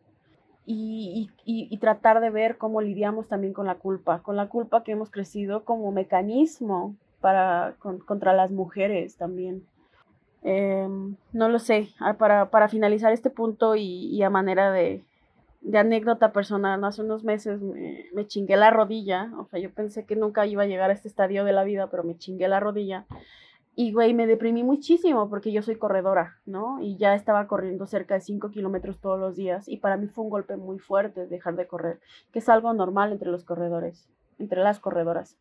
Y, 0.66 1.30
y, 1.44 1.78
tratar 1.80 2.22
de 2.22 2.30
ver 2.30 2.58
cómo 2.58 2.80
lidiamos 2.80 3.28
también 3.28 3.52
con 3.52 3.66
la 3.66 3.76
culpa, 3.76 4.24
con 4.24 4.38
la 4.38 4.48
culpa 4.48 4.86
que 4.86 4.94
hemos 4.94 5.12
crecido 5.12 5.66
como 5.66 5.92
mecanismo 5.92 6.96
para, 7.20 7.76
contra 7.80 8.32
las 8.32 8.50
mujeres 8.50 9.18
también. 9.18 9.66
Em, 10.44 11.16
no 11.32 11.48
lo 11.48 11.58
sé, 11.60 11.90
ah, 12.00 12.16
para, 12.16 12.50
para, 12.50 12.68
finalizar 12.68 13.14
este 13.14 13.30
punto 13.30 13.76
y, 13.78 14.22
a 14.24 14.30
manera 14.30 14.72
de, 14.72 15.04
anécdota 15.74 16.34
personal, 16.34 16.84
hace 16.84 17.02
unos 17.02 17.24
meses 17.24 17.62
me, 17.62 18.06
me, 18.14 18.28
chingué 18.28 18.58
la 18.58 18.70
rodilla, 18.70 19.32
o 19.38 19.46
sea, 19.46 19.60
yo 19.62 19.72
pensé 19.72 20.06
que 20.06 20.18
nunca 20.18 20.46
iba 20.46 20.64
a 20.64 20.68
llegar 20.68 20.90
a 20.90 20.94
este 20.94 21.08
estadio 21.08 21.46
de 21.46 21.54
la 21.54 21.64
vida, 21.64 21.88
pero 21.88 22.04
me 22.04 22.18
chingué 22.18 22.50
la 22.50 22.60
rodilla. 22.60 23.06
Y, 23.76 23.92
güey, 23.92 24.14
me 24.14 24.28
deprimí 24.28 24.64
muchísimo 24.64 25.30
porque 25.30 25.52
yo 25.52 25.64
soy 25.64 25.78
corredora, 25.78 26.38
¿no? 26.46 26.80
Y 26.80 26.98
ya 26.98 27.16
estaba 27.16 27.48
corriendo 27.48 27.88
cerca 27.88 28.14
de 28.14 28.22
5 28.22 28.52
kilómetros 28.52 29.00
todos 29.00 29.20
los 29.20 29.36
días 29.36 29.68
y 29.68 29.78
para 29.78 29.98
mí 29.98 30.08
fue 30.08 30.26
un 30.26 30.30
golpe 30.30 30.58
muy 30.58 30.78
fuerte 30.78 31.26
dejar 31.26 31.56
de 31.56 31.66
correr, 31.66 32.00
que 32.32 32.40
es 32.40 32.50
algo 32.50 32.72
normal 32.74 33.12
entre 33.12 33.32
los 33.32 33.44
corredores, 33.44 34.08
entre 34.38 34.62
las 34.62 34.80
corredoras. 34.80 35.38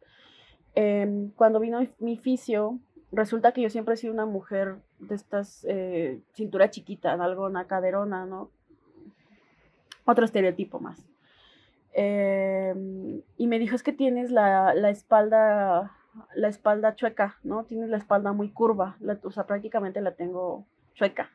Em, 0.75 1.31
cuando 1.33 1.61
vino 1.61 1.81
mi 1.99 2.17
fisio, 2.17 2.79
resulta 3.13 3.53
que 3.53 3.61
yo 3.61 3.71
siempre 3.71 3.95
he 3.95 3.99
sido 3.99 4.13
una 4.13 4.27
mujer 4.27 4.77
de 4.99 5.15
estas 5.15 5.65
eh, 5.69 6.21
cintura 6.33 6.71
chiquita, 6.71 7.15
una 7.15 7.67
caderona, 7.67 8.25
¿no? 8.25 8.51
Otro 10.05 10.25
estereotipo 10.25 10.81
más. 10.81 11.07
Em, 11.93 13.21
y 13.37 13.47
me 13.47 13.59
dijo, 13.59 13.77
es 13.77 13.83
que 13.83 13.93
tienes 13.93 14.31
la, 14.31 14.73
espalda, 14.89 15.93
la 16.35 16.49
espalda 16.49 16.97
chueca, 16.97 17.37
¿no? 17.45 17.65
Tienes 17.65 17.91
la 17.91 17.99
espalda 17.99 18.33
muy 18.33 18.49
curva, 18.51 18.97
o 19.23 19.31
sea, 19.31 19.47
prácticamente 19.47 20.01
la 20.01 20.13
tengo 20.13 20.65
chueca. 20.95 21.31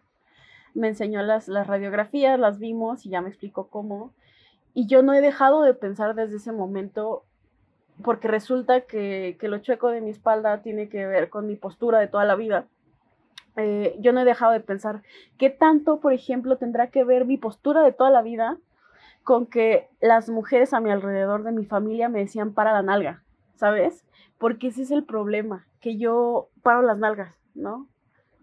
Me 0.74 0.88
enseñó 0.88 1.22
las, 1.22 1.48
las 1.48 1.68
radiografías, 1.68 2.40
las 2.40 2.60
vimos 2.60 3.06
y 3.06 3.10
ya 3.10 3.22
me 3.22 3.30
explicó 3.30 3.68
cómo. 3.68 4.14
Y 4.74 4.88
yo 4.88 5.02
no 5.04 5.14
he 5.14 5.22
dejado 5.22 5.62
de 5.62 5.74
pensar 5.74 6.16
desde 6.16 6.38
ese 6.38 6.52
momento 6.52 7.24
porque 8.04 8.28
resulta 8.28 8.82
que, 8.82 9.38
lo 9.42 9.58
chueco 9.60 9.90
de 9.90 10.02
mi 10.02 10.10
espalda 10.10 10.62
tiene 10.62 10.90
que 10.90 11.06
ver 11.06 11.30
con 11.30 11.48
mi 11.48 11.56
postura 11.56 12.00
de 12.00 12.08
toda 12.08 12.26
la 12.26 12.36
vida. 12.36 12.66
Eh, 13.56 13.96
yo 14.00 14.14
no 14.14 14.22
he 14.22 14.26
dejado 14.26 14.52
de 14.52 14.60
pensar 14.60 15.02
qué 15.38 15.50
tanto, 15.50 16.00
por 16.00 16.14
ejemplo, 16.14 16.58
tendrá 16.58 16.88
que 16.88 17.04
ver 17.04 17.26
mi 17.26 17.38
postura 17.38 17.82
de 17.82 17.92
toda 17.92 18.12
la 18.12 18.22
vida 18.22 18.58
con 19.24 19.46
que 19.46 19.90
las 20.00 20.30
mujeres 20.30 20.74
a 20.74 20.80
mi 20.80 20.92
alrededor 20.92 21.44
de 21.44 21.52
mi 21.52 21.66
familia 21.66 22.08
me 22.08 22.20
decían 22.20 22.54
para 22.54 22.72
la 22.72 22.84
nalga, 22.84 23.24
¿sabes? 23.56 24.06
Porque 24.38 24.68
ese 24.68 24.84
es 24.84 24.92
el 24.92 25.04
problema, 25.04 25.68
que 25.82 25.98
yo 25.98 26.50
paro 26.62 26.82
las 26.82 26.98
nalgas, 26.98 27.36
¿no? 27.56 27.88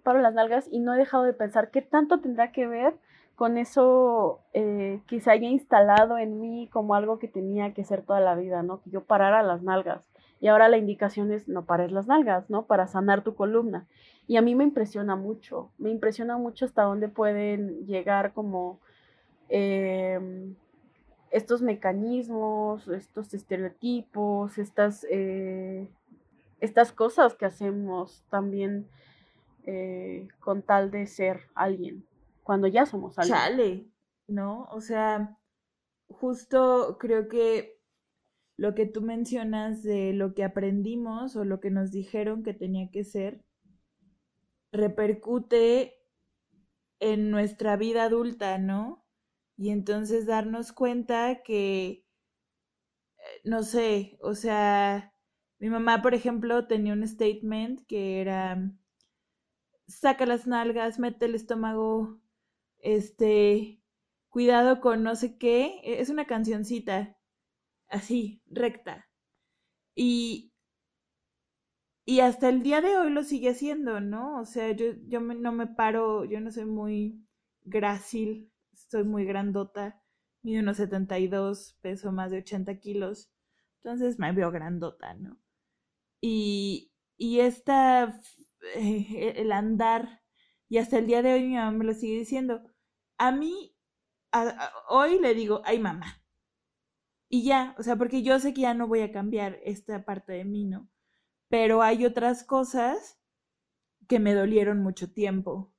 Paro 0.02 0.20
las 0.20 0.34
nalgas 0.34 0.68
y 0.70 0.80
no 0.80 0.92
he 0.92 0.98
dejado 0.98 1.22
de 1.22 1.32
pensar 1.32 1.70
qué 1.70 1.80
tanto 1.80 2.20
tendrá 2.20 2.52
que 2.52 2.66
ver 2.66 2.94
con 3.34 3.58
eso 3.58 4.40
eh, 4.52 5.00
que 5.08 5.20
se 5.20 5.30
haya 5.30 5.48
instalado 5.48 6.18
en 6.18 6.40
mí 6.40 6.68
como 6.72 6.94
algo 6.94 7.18
que 7.18 7.28
tenía 7.28 7.74
que 7.74 7.84
ser 7.84 8.02
toda 8.02 8.20
la 8.20 8.34
vida, 8.36 8.62
¿no? 8.62 8.80
Que 8.80 8.90
yo 8.90 9.04
parara 9.04 9.42
las 9.42 9.62
nalgas. 9.62 10.04
Y 10.40 10.48
ahora 10.48 10.68
la 10.68 10.76
indicación 10.76 11.32
es 11.32 11.48
no 11.48 11.64
pares 11.64 11.90
las 11.90 12.06
nalgas, 12.06 12.48
¿no? 12.50 12.66
Para 12.66 12.86
sanar 12.86 13.24
tu 13.24 13.34
columna. 13.34 13.86
Y 14.26 14.36
a 14.36 14.42
mí 14.42 14.54
me 14.54 14.64
impresiona 14.64 15.16
mucho, 15.16 15.70
me 15.78 15.90
impresiona 15.90 16.38
mucho 16.38 16.64
hasta 16.64 16.82
dónde 16.82 17.08
pueden 17.08 17.86
llegar 17.86 18.32
como 18.32 18.80
em, 19.48 20.54
estos 21.30 21.60
mecanismos, 21.62 22.88
estos 22.88 23.34
estereotipos, 23.34 24.58
estas, 24.58 25.06
eh, 25.10 25.88
estas 26.60 26.92
cosas 26.92 27.34
que 27.34 27.46
hacemos 27.46 28.24
también 28.30 28.86
eh, 29.66 30.28
con 30.40 30.62
tal 30.62 30.90
de 30.90 31.06
ser 31.06 31.40
alguien 31.54 32.04
cuando 32.44 32.68
ya 32.68 32.86
somos. 32.86 33.16
Chale, 33.16 33.90
¿no? 34.28 34.68
O 34.70 34.80
sea, 34.80 35.40
justo 36.06 36.98
creo 37.00 37.26
que 37.26 37.80
lo 38.56 38.74
que 38.74 38.86
tú 38.86 39.02
mencionas 39.02 39.82
de 39.82 40.12
lo 40.12 40.34
que 40.34 40.44
aprendimos 40.44 41.34
o 41.34 41.44
lo 41.44 41.60
que 41.60 41.70
nos 41.70 41.90
dijeron 41.90 42.44
que 42.44 42.54
tenía 42.54 42.90
que 42.92 43.02
ser, 43.02 43.44
repercute 44.70 45.96
en 47.00 47.30
nuestra 47.30 47.76
vida 47.76 48.04
adulta, 48.04 48.58
¿no? 48.58 49.04
Y 49.56 49.70
entonces 49.70 50.26
darnos 50.26 50.72
cuenta 50.72 51.42
que, 51.42 51.88
eh, 53.18 53.40
no 53.44 53.62
sé, 53.62 54.18
o 54.20 54.34
sea, 54.34 55.12
mi 55.58 55.68
mamá, 55.70 56.02
por 56.02 56.14
ejemplo, 56.14 56.66
tenía 56.66 56.92
un 56.92 57.06
statement 57.06 57.86
que 57.86 58.20
era, 58.20 58.72
saca 59.86 60.26
las 60.26 60.46
nalgas, 60.46 60.98
mete 60.98 61.26
el 61.26 61.34
estómago 61.34 62.20
este, 62.84 63.82
cuidado 64.30 64.80
con 64.82 65.02
no 65.04 65.16
sé 65.16 65.38
qué, 65.38 65.80
e, 65.84 66.00
es 66.02 66.10
una 66.10 66.26
cancioncita 66.26 67.18
así, 67.88 68.42
recta. 68.46 69.08
Y 69.96 70.52
y 72.06 72.20
hasta 72.20 72.48
el 72.48 72.62
día 72.62 72.80
de 72.80 72.96
hoy 72.96 73.10
lo 73.10 73.22
sigue 73.22 73.50
haciendo, 73.50 74.00
¿no? 74.00 74.40
O 74.40 74.44
sea, 74.44 74.72
yo, 74.72 74.86
yo 75.08 75.20
no 75.20 75.52
me 75.52 75.66
paro, 75.66 76.24
yo 76.24 76.40
no 76.40 76.50
soy 76.50 76.66
muy 76.66 77.24
grácil, 77.62 78.52
soy 78.74 79.04
muy 79.04 79.24
grandota, 79.24 80.02
mido 80.42 80.60
unos 80.62 80.76
72, 80.76 81.78
peso 81.80 82.12
más 82.12 82.30
de 82.30 82.38
80 82.38 82.78
kilos, 82.78 83.30
entonces 83.82 84.18
me 84.18 84.32
veo 84.32 84.50
grandota, 84.50 85.14
¿no? 85.14 85.38
Y, 86.20 86.92
y 87.16 87.40
esta, 87.40 88.20
eh, 88.76 89.34
el 89.36 89.52
andar, 89.52 90.22
y 90.68 90.78
hasta 90.78 90.98
el 90.98 91.06
día 91.06 91.22
de 91.22 91.34
hoy 91.34 91.44
mi 91.44 91.54
mamá 91.56 91.72
me 91.72 91.84
lo 91.84 91.94
sigue 91.94 92.18
diciendo, 92.18 92.62
a 93.26 93.32
mí, 93.32 93.76
hoy 94.88 95.18
le 95.20 95.34
digo, 95.34 95.62
ay 95.64 95.78
mamá, 95.78 96.22
y 97.28 97.44
ya, 97.44 97.74
o 97.78 97.82
sea, 97.82 97.96
porque 97.96 98.22
yo 98.22 98.38
sé 98.40 98.54
que 98.54 98.62
ya 98.62 98.74
no 98.74 98.88
voy 98.88 99.00
a 99.00 99.12
cambiar 99.12 99.58
esta 99.64 100.04
parte 100.04 100.32
de 100.32 100.44
mí, 100.44 100.64
¿no? 100.64 100.88
pero 101.54 101.82
hay 101.82 102.04
otras 102.04 102.42
cosas 102.42 103.20
que 104.08 104.18
me 104.18 104.34
dolieron 104.34 104.82
mucho 104.82 105.12
tiempo. 105.12 105.72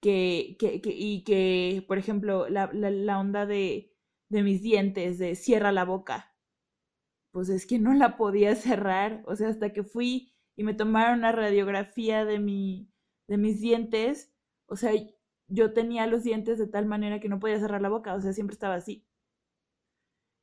Que, 0.00 0.56
que, 0.60 0.80
que 0.80 0.90
y 0.90 1.24
que, 1.24 1.84
por 1.88 1.98
ejemplo, 1.98 2.48
la, 2.48 2.70
la, 2.72 3.18
onda 3.18 3.44
de, 3.44 3.92
de 4.28 4.42
mis 4.44 4.62
dientes, 4.62 5.18
de 5.18 5.34
cierra 5.34 5.72
la 5.72 5.84
boca. 5.84 6.36
Pues 7.32 7.48
es 7.48 7.66
que 7.66 7.80
no 7.80 7.92
la 7.94 8.16
podía 8.16 8.54
cerrar. 8.54 9.24
O 9.26 9.34
sea, 9.34 9.48
hasta 9.48 9.72
que 9.72 9.82
fui 9.82 10.32
y 10.56 10.62
me 10.62 10.74
tomaron 10.74 11.18
una 11.18 11.32
radiografía 11.32 12.24
de, 12.24 12.38
mi, 12.38 12.88
de 13.26 13.36
mis 13.38 13.60
dientes, 13.60 14.32
o 14.66 14.76
sea, 14.76 14.92
yo 15.48 15.72
tenía 15.72 16.06
los 16.06 16.22
dientes 16.24 16.58
de 16.58 16.66
tal 16.66 16.86
manera 16.86 17.20
que 17.20 17.28
no 17.28 17.40
podía 17.40 17.60
cerrar 17.60 17.80
la 17.82 17.88
boca, 17.90 18.14
o 18.14 18.20
sea, 18.20 18.32
siempre 18.32 18.54
estaba 18.54 18.74
así. 18.76 19.06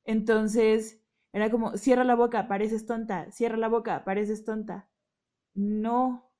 Entonces, 0.05 1.01
era 1.33 1.49
como, 1.49 1.77
cierra 1.77 2.03
la 2.03 2.15
boca, 2.15 2.47
pareces 2.47 2.85
tonta, 2.85 3.31
cierra 3.31 3.57
la 3.57 3.67
boca, 3.67 4.03
pareces 4.03 4.43
tonta. 4.45 4.89
No, 5.55 6.31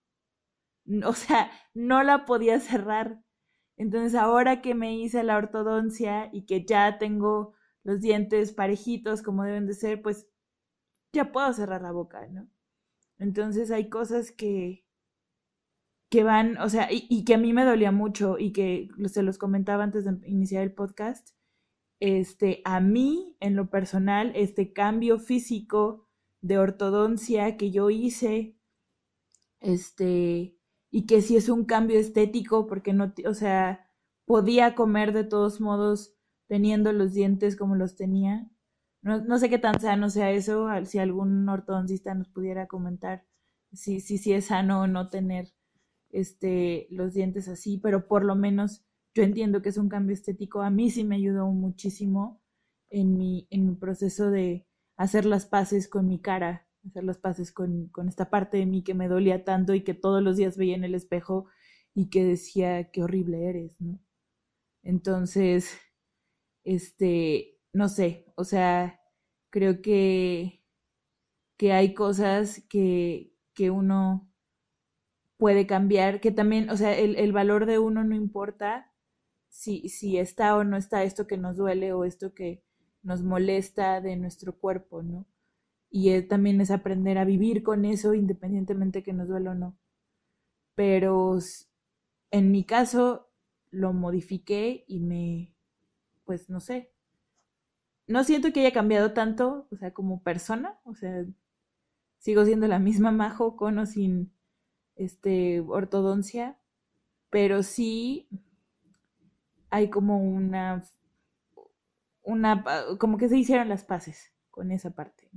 o 1.05 1.13
sea, 1.13 1.51
no 1.73 2.03
la 2.03 2.25
podía 2.25 2.59
cerrar. 2.59 3.21
Entonces 3.77 4.15
ahora 4.15 4.61
que 4.61 4.75
me 4.75 4.95
hice 4.95 5.23
la 5.23 5.37
ortodoncia 5.37 6.29
y 6.33 6.45
que 6.45 6.65
ya 6.65 6.97
tengo 6.99 7.53
los 7.83 8.01
dientes 8.01 8.53
parejitos 8.53 9.21
como 9.23 9.43
deben 9.43 9.67
de 9.67 9.73
ser, 9.73 10.01
pues 10.01 10.27
ya 11.13 11.31
puedo 11.31 11.53
cerrar 11.53 11.81
la 11.83 11.91
boca, 11.91 12.27
¿no? 12.27 12.47
Entonces 13.19 13.71
hay 13.71 13.89
cosas 13.89 14.31
que, 14.31 14.80
que 16.11 16.23
van, 16.25 16.57
o 16.57 16.69
sea, 16.69 16.89
y, 16.91 17.23
que 17.23 17.35
a 17.35 17.37
mí 17.37 17.53
me 17.53 17.63
dolía 17.63 17.93
mucho 17.93 18.37
y 18.37 18.51
que 18.51 18.89
se 19.05 19.23
los 19.23 19.37
comentaba 19.37 19.85
antes 19.85 20.03
de 20.03 20.19
iniciar 20.27 20.61
el 20.61 20.73
podcast, 20.73 21.29
este, 22.01 22.61
a 22.65 22.81
mí, 22.81 23.37
en 23.39 23.55
lo 23.55 23.69
personal, 23.69 24.33
este 24.35 24.73
cambio 24.73 25.19
físico 25.19 26.09
de 26.41 26.57
ortodoncia 26.57 27.55
que 27.55 27.71
yo 27.71 27.89
hice, 27.89 28.57
este, 29.61 30.57
y 30.91 31.05
que 31.05 31.21
si 31.21 31.37
es 31.37 31.47
un 31.47 31.63
cambio 31.63 31.97
estético, 31.97 32.67
porque 32.67 32.91
no, 32.91 33.13
o 33.25 33.33
sea, 33.33 33.89
podía 34.25 34.75
comer 34.75 35.13
de 35.13 35.23
todos 35.23 35.61
modos 35.61 36.13
teniendo 36.47 36.91
los 36.91 37.13
dientes 37.13 37.55
como 37.55 37.75
los 37.75 37.95
tenía. 37.95 38.49
No, 39.01 39.21
no 39.23 39.39
sé 39.39 39.49
qué 39.49 39.59
tan 39.59 39.79
sano 39.79 40.09
sea 40.09 40.31
eso, 40.31 40.67
si 40.83 40.99
algún 40.99 41.47
ortodoncista 41.47 42.13
nos 42.15 42.27
pudiera 42.27 42.67
comentar 42.67 43.25
si, 43.71 44.01
si, 44.01 44.17
si 44.17 44.33
es 44.33 44.47
sano 44.47 44.81
o 44.81 44.87
no 44.87 45.09
tener 45.09 45.53
este, 46.13 46.87
los 46.89 47.13
dientes 47.13 47.47
así, 47.47 47.77
pero 47.77 48.07
por 48.07 48.23
lo 48.25 48.35
menos 48.35 48.83
yo 49.13 49.23
entiendo 49.23 49.61
que 49.61 49.69
es 49.69 49.77
un 49.77 49.89
cambio 49.89 50.13
estético, 50.13 50.61
a 50.61 50.69
mí 50.69 50.89
sí 50.89 51.03
me 51.03 51.15
ayudó 51.15 51.47
muchísimo 51.47 52.41
en 52.89 53.17
mi, 53.17 53.47
en 53.49 53.67
mi 53.67 53.75
proceso 53.75 54.31
de 54.31 54.67
hacer 54.97 55.25
las 55.25 55.45
paces 55.45 55.87
con 55.87 56.07
mi 56.07 56.19
cara, 56.21 56.67
hacer 56.87 57.03
las 57.03 57.17
paces 57.17 57.51
con, 57.51 57.87
con 57.89 58.07
esta 58.07 58.29
parte 58.29 58.57
de 58.57 58.65
mí 58.65 58.83
que 58.83 58.93
me 58.93 59.07
dolía 59.07 59.43
tanto 59.43 59.73
y 59.73 59.83
que 59.83 59.93
todos 59.93 60.21
los 60.23 60.37
días 60.37 60.57
veía 60.57 60.75
en 60.75 60.83
el 60.83 60.95
espejo 60.95 61.47
y 61.93 62.09
que 62.09 62.23
decía, 62.23 62.91
qué 62.91 63.03
horrible 63.03 63.49
eres, 63.49 63.79
¿no? 63.81 63.99
Entonces, 64.83 65.77
este, 66.63 67.59
no 67.73 67.89
sé, 67.89 68.25
o 68.35 68.43
sea, 68.43 69.01
creo 69.49 69.81
que, 69.81 70.63
que 71.57 71.73
hay 71.73 71.93
cosas 71.93 72.63
que, 72.69 73.35
que 73.53 73.69
uno 73.69 74.30
puede 75.41 75.65
cambiar, 75.65 76.21
que 76.21 76.29
también, 76.29 76.69
o 76.69 76.77
sea, 76.77 76.95
el, 76.95 77.15
el 77.15 77.31
valor 77.31 77.65
de 77.65 77.79
uno 77.79 78.03
no 78.03 78.13
importa 78.13 78.91
si, 79.49 79.89
si 79.89 80.19
está 80.19 80.55
o 80.55 80.63
no 80.63 80.77
está 80.77 81.03
esto 81.03 81.25
que 81.25 81.35
nos 81.35 81.57
duele 81.57 81.93
o 81.93 82.05
esto 82.05 82.35
que 82.35 82.63
nos 83.01 83.23
molesta 83.23 84.01
de 84.01 84.17
nuestro 84.17 84.55
cuerpo, 84.55 85.01
¿no? 85.01 85.25
Y 85.89 86.21
también 86.27 86.61
es 86.61 86.69
aprender 86.69 87.17
a 87.17 87.25
vivir 87.25 87.63
con 87.63 87.85
eso 87.85 88.13
independientemente 88.13 89.01
que 89.01 89.13
nos 89.13 89.29
duele 89.29 89.49
o 89.49 89.55
no. 89.55 89.75
Pero 90.75 91.39
en 92.29 92.51
mi 92.51 92.63
caso 92.63 93.31
lo 93.71 93.93
modifiqué 93.93 94.85
y 94.87 94.99
me, 94.99 95.55
pues 96.23 96.51
no 96.51 96.59
sé, 96.59 96.91
no 98.05 98.23
siento 98.23 98.53
que 98.53 98.59
haya 98.59 98.73
cambiado 98.73 99.13
tanto, 99.13 99.67
o 99.71 99.75
sea, 99.75 99.91
como 99.91 100.21
persona, 100.21 100.79
o 100.83 100.93
sea, 100.93 101.25
sigo 102.19 102.45
siendo 102.45 102.67
la 102.67 102.77
misma 102.77 103.11
Majo 103.11 103.55
con 103.55 103.79
o 103.79 103.87
sin 103.87 104.31
este 105.03 105.61
ortodoncia, 105.61 106.59
pero 107.29 107.63
sí 107.63 108.27
hay 109.69 109.89
como 109.89 110.21
una, 110.21 110.83
una, 112.23 112.63
como 112.99 113.17
que 113.17 113.29
se 113.29 113.37
hicieron 113.37 113.69
las 113.69 113.83
paces 113.83 114.33
con 114.49 114.71
esa 114.71 114.91
parte. 114.91 115.29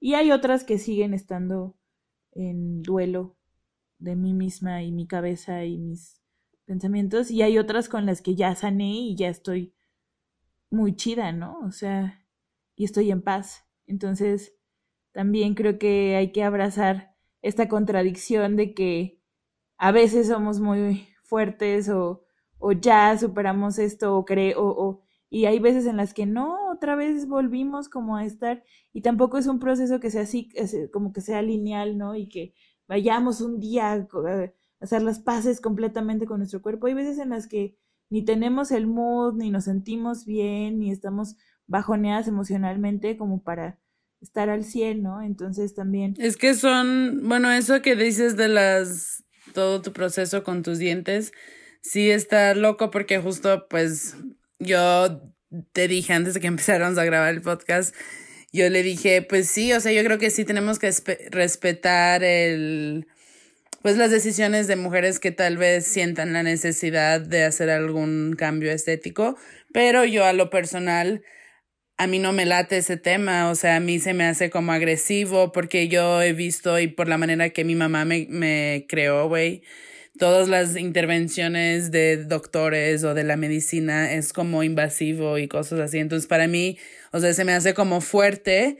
Y 0.00 0.14
hay 0.14 0.32
otras 0.32 0.64
que 0.64 0.78
siguen 0.78 1.12
estando 1.12 1.76
en 2.32 2.82
duelo 2.82 3.36
de 3.98 4.16
mí 4.16 4.32
misma 4.32 4.82
y 4.82 4.92
mi 4.92 5.06
cabeza 5.06 5.64
y 5.64 5.76
mis 5.76 6.22
pensamientos. 6.64 7.30
Y 7.30 7.42
hay 7.42 7.58
otras 7.58 7.88
con 7.88 8.06
las 8.06 8.22
que 8.22 8.34
ya 8.34 8.54
sané 8.54 8.92
y 8.92 9.14
ya 9.14 9.28
estoy 9.28 9.74
muy 10.70 10.96
chida, 10.96 11.32
¿no? 11.32 11.58
O 11.60 11.70
sea, 11.70 12.26
y 12.76 12.84
estoy 12.84 13.10
en 13.10 13.20
paz. 13.20 13.66
Entonces, 13.86 14.54
también 15.12 15.54
creo 15.54 15.78
que 15.78 16.16
hay 16.16 16.32
que 16.32 16.44
abrazar 16.44 17.14
esta 17.42 17.68
contradicción 17.68 18.56
de 18.56 18.74
que 18.74 19.20
a 19.78 19.92
veces 19.92 20.28
somos 20.28 20.60
muy 20.60 21.08
fuertes 21.24 21.88
o 21.88 22.24
o 22.60 22.72
ya 22.72 23.16
superamos 23.18 23.78
esto 23.78 24.16
o 24.16 24.24
creo 24.24 24.60
o, 24.60 25.02
y 25.30 25.46
hay 25.46 25.58
veces 25.60 25.86
en 25.86 25.96
las 25.96 26.12
que 26.14 26.26
no, 26.26 26.70
otra 26.72 26.96
vez 26.96 27.26
volvimos 27.28 27.88
como 27.88 28.16
a 28.16 28.24
estar 28.24 28.64
y 28.92 29.02
tampoco 29.02 29.38
es 29.38 29.46
un 29.46 29.60
proceso 29.60 30.00
que 30.00 30.10
sea 30.10 30.22
así, 30.22 30.50
como 30.92 31.12
que 31.12 31.20
sea 31.20 31.40
lineal, 31.40 31.96
¿no? 31.98 32.16
Y 32.16 32.28
que 32.28 32.54
vayamos 32.88 33.40
un 33.40 33.60
día 33.60 33.92
a 33.92 34.08
hacer 34.80 35.02
las 35.02 35.20
paces 35.20 35.60
completamente 35.60 36.26
con 36.26 36.38
nuestro 36.38 36.60
cuerpo. 36.62 36.88
Hay 36.88 36.94
veces 36.94 37.18
en 37.18 37.30
las 37.30 37.46
que 37.46 37.76
ni 38.10 38.24
tenemos 38.24 38.72
el 38.72 38.88
mood, 38.88 39.34
ni 39.34 39.50
nos 39.50 39.64
sentimos 39.64 40.26
bien, 40.26 40.80
ni 40.80 40.90
estamos 40.90 41.36
bajoneadas 41.68 42.26
emocionalmente 42.26 43.16
como 43.16 43.42
para 43.42 43.78
estar 44.20 44.50
al 44.50 44.64
100, 44.64 45.02
¿no? 45.02 45.22
Entonces 45.22 45.74
también... 45.74 46.14
Es 46.18 46.36
que 46.36 46.54
son, 46.54 47.28
bueno, 47.28 47.50
eso 47.50 47.82
que 47.82 47.96
dices 47.96 48.36
de 48.36 48.48
las, 48.48 49.24
todo 49.54 49.82
tu 49.82 49.92
proceso 49.92 50.44
con 50.44 50.62
tus 50.62 50.78
dientes, 50.78 51.32
sí 51.82 52.10
está 52.10 52.54
loco 52.54 52.90
porque 52.90 53.18
justo 53.18 53.66
pues 53.68 54.16
yo 54.58 55.22
te 55.72 55.88
dije 55.88 56.12
antes 56.12 56.34
de 56.34 56.40
que 56.40 56.46
empezáramos 56.48 56.98
a 56.98 57.04
grabar 57.04 57.34
el 57.34 57.42
podcast, 57.42 57.94
yo 58.52 58.68
le 58.68 58.82
dije, 58.82 59.22
pues 59.22 59.48
sí, 59.48 59.72
o 59.72 59.80
sea, 59.80 59.92
yo 59.92 60.02
creo 60.04 60.18
que 60.18 60.30
sí 60.30 60.44
tenemos 60.44 60.78
que 60.78 60.92
respetar 61.30 62.24
el, 62.24 63.06
pues 63.82 63.96
las 63.96 64.10
decisiones 64.10 64.66
de 64.66 64.76
mujeres 64.76 65.20
que 65.20 65.30
tal 65.30 65.56
vez 65.56 65.86
sientan 65.86 66.32
la 66.32 66.42
necesidad 66.42 67.20
de 67.20 67.44
hacer 67.44 67.70
algún 67.70 68.34
cambio 68.36 68.72
estético, 68.72 69.36
pero 69.72 70.04
yo 70.04 70.24
a 70.24 70.32
lo 70.32 70.50
personal, 70.50 71.22
a 72.00 72.06
mí 72.06 72.18
no 72.18 72.32
me 72.32 72.46
late 72.46 72.78
ese 72.78 72.96
tema, 72.96 73.50
o 73.50 73.54
sea, 73.54 73.76
a 73.76 73.80
mí 73.80 73.98
se 73.98 74.14
me 74.14 74.24
hace 74.24 74.48
como 74.48 74.72
agresivo 74.72 75.52
porque 75.52 75.86
yo 75.88 76.22
he 76.22 76.32
visto 76.32 76.78
y 76.80 76.86
por 76.88 77.08
la 77.08 77.18
manera 77.18 77.50
que 77.50 77.62
mi 77.62 77.74
mamá 77.74 78.06
me, 78.06 78.26
me 78.30 78.86
creó, 78.88 79.28
güey, 79.28 79.62
todas 80.18 80.48
las 80.48 80.78
intervenciones 80.78 81.90
de 81.90 82.24
doctores 82.24 83.04
o 83.04 83.12
de 83.12 83.24
la 83.24 83.36
medicina 83.36 84.14
es 84.14 84.32
como 84.32 84.62
invasivo 84.62 85.36
y 85.36 85.46
cosas 85.46 85.78
así. 85.78 85.98
Entonces, 85.98 86.26
para 86.26 86.46
mí, 86.46 86.78
o 87.12 87.20
sea, 87.20 87.34
se 87.34 87.44
me 87.44 87.52
hace 87.52 87.74
como 87.74 88.00
fuerte 88.00 88.78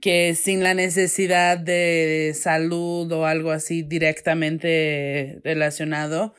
que 0.00 0.34
sin 0.34 0.64
la 0.64 0.74
necesidad 0.74 1.58
de 1.58 2.32
salud 2.34 3.12
o 3.12 3.26
algo 3.26 3.52
así 3.52 3.82
directamente 3.82 5.40
relacionado 5.44 6.34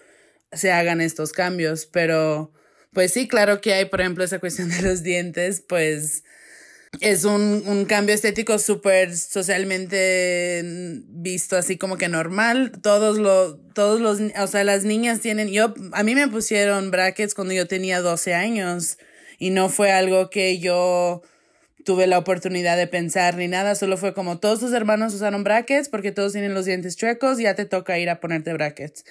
se 0.52 0.74
hagan 0.74 1.00
estos 1.00 1.32
cambios. 1.32 1.86
Pero, 1.86 2.52
pues 2.98 3.14
sí, 3.14 3.28
claro 3.28 3.62
que 3.62 3.76
hay, 3.76 3.86
por 3.86 4.02
ejemplo, 4.02 4.24
esa 4.24 4.40
cuestión 4.40 4.70
de 4.70 4.82
los 4.82 5.04
dientes, 5.04 5.62
pues 5.62 6.24
es 7.00 7.26
un, 7.26 7.62
un 7.68 7.86
cambio 7.86 8.16
estético 8.16 8.58
súper 8.58 9.16
socialmente 9.16 10.64
visto 11.08 11.58
así 11.58 11.78
como 11.78 11.98
que 11.98 12.08
normal. 12.08 12.72
Todos 12.82 13.20
los, 13.20 13.58
todos 13.76 14.02
los, 14.02 14.20
o 14.40 14.48
sea, 14.48 14.64
las 14.64 14.84
niñas 14.84 15.20
tienen, 15.20 15.50
yo, 15.50 15.76
a 15.92 16.02
mí 16.02 16.16
me 16.16 16.28
pusieron 16.28 16.90
brackets 16.90 17.36
cuando 17.36 17.54
yo 17.54 17.68
tenía 17.68 18.02
12 18.02 18.34
años 18.34 18.98
y 19.38 19.52
no 19.52 19.70
fue 19.70 19.92
algo 19.92 20.32
que 20.32 20.58
yo 20.58 21.22
tuve 21.86 22.08
la 22.08 22.18
oportunidad 22.18 22.78
de 22.78 22.88
pensar 22.88 23.38
ni 23.38 23.48
nada, 23.48 23.76
solo 23.76 23.98
fue 23.98 24.16
como 24.16 24.40
todos 24.40 24.60
tus 24.60 24.74
hermanos 24.74 25.14
usaron 25.14 25.44
brackets 25.44 25.88
porque 25.88 26.12
todos 26.12 26.32
tienen 26.32 26.56
los 26.56 26.66
dientes 26.66 26.98
chuecos, 26.98 27.38
ya 27.38 27.54
te 27.54 27.66
toca 27.66 28.00
ir 28.00 28.10
a 28.10 28.20
ponerte 28.20 28.54
brackets. 28.54 29.06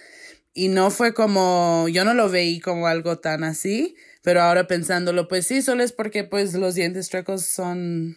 Y 0.59 0.69
no 0.69 0.90
fue 0.90 1.12
como, 1.12 1.87
yo 1.90 2.07
no 2.07 2.14
lo 2.14 2.31
veí 2.31 2.61
como 2.61 2.87
algo 2.87 3.19
tan 3.19 3.45
así, 3.45 3.95
pero 4.23 4.40
ahora 4.40 4.66
pensándolo, 4.66 5.29
pues 5.29 5.47
sí, 5.47 5.61
solo 5.61 5.83
es 5.83 5.92
porque 5.92 6.25
pues 6.25 6.55
los 6.55 6.75
dientes 6.75 7.11
chuecos 7.11 7.45
son, 7.45 8.16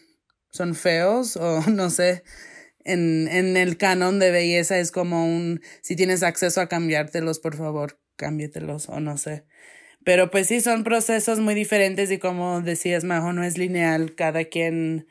son 0.50 0.74
feos 0.74 1.36
o 1.36 1.62
no 1.70 1.90
sé. 1.90 2.24
En, 2.86 3.28
en 3.28 3.58
el 3.58 3.76
canon 3.78 4.20
de 4.20 4.32
belleza 4.32 4.80
es 4.80 4.92
como 4.92 5.26
un, 5.26 5.62
si 5.82 5.98
tienes 5.98 6.24
acceso 6.24 6.62
a 6.62 6.70
cambiártelos, 6.70 7.40
por 7.40 7.58
favor, 7.58 8.00
cámbietelos 8.16 8.88
o 8.88 9.02
no 9.02 9.18
sé. 9.18 9.44
Pero 10.06 10.32
pues 10.32 10.48
sí, 10.48 10.62
son 10.62 10.86
procesos 10.86 11.40
muy 11.40 11.56
diferentes 11.56 12.10
y 12.12 12.20
como 12.20 12.62
decías, 12.62 13.04
Majo, 13.04 13.34
no 13.34 13.44
es 13.44 13.58
lineal. 13.58 14.16
Cada 14.16 14.46
quien... 14.46 15.08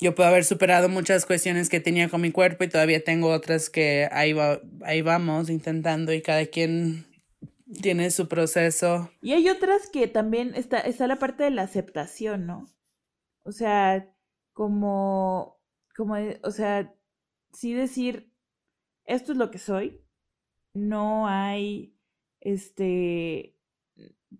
Yo 0.00 0.14
puedo 0.14 0.30
haber 0.30 0.44
superado 0.44 0.88
muchas 0.88 1.26
cuestiones 1.26 1.68
que 1.68 1.78
tenía 1.78 2.08
con 2.08 2.22
mi 2.22 2.32
cuerpo 2.32 2.64
y 2.64 2.68
todavía 2.68 3.04
tengo 3.04 3.28
otras 3.28 3.68
que 3.68 4.08
ahí, 4.10 4.32
va, 4.32 4.60
ahí 4.82 5.02
vamos 5.02 5.50
intentando 5.50 6.14
y 6.14 6.22
cada 6.22 6.46
quien 6.46 7.04
tiene 7.82 8.10
su 8.10 8.26
proceso. 8.26 9.10
Y 9.20 9.32
hay 9.32 9.48
otras 9.50 9.90
que 9.90 10.08
también 10.08 10.54
está, 10.54 10.80
está 10.80 11.06
la 11.06 11.16
parte 11.16 11.44
de 11.44 11.50
la 11.50 11.62
aceptación, 11.62 12.46
¿no? 12.46 12.66
O 13.42 13.52
sea, 13.52 14.10
como, 14.54 15.60
como, 15.94 16.14
o 16.42 16.50
sea, 16.50 16.94
sí 17.52 17.74
decir, 17.74 18.32
esto 19.04 19.32
es 19.32 19.38
lo 19.38 19.50
que 19.50 19.58
soy, 19.58 20.02
no 20.72 21.28
hay 21.28 21.94
este, 22.40 23.54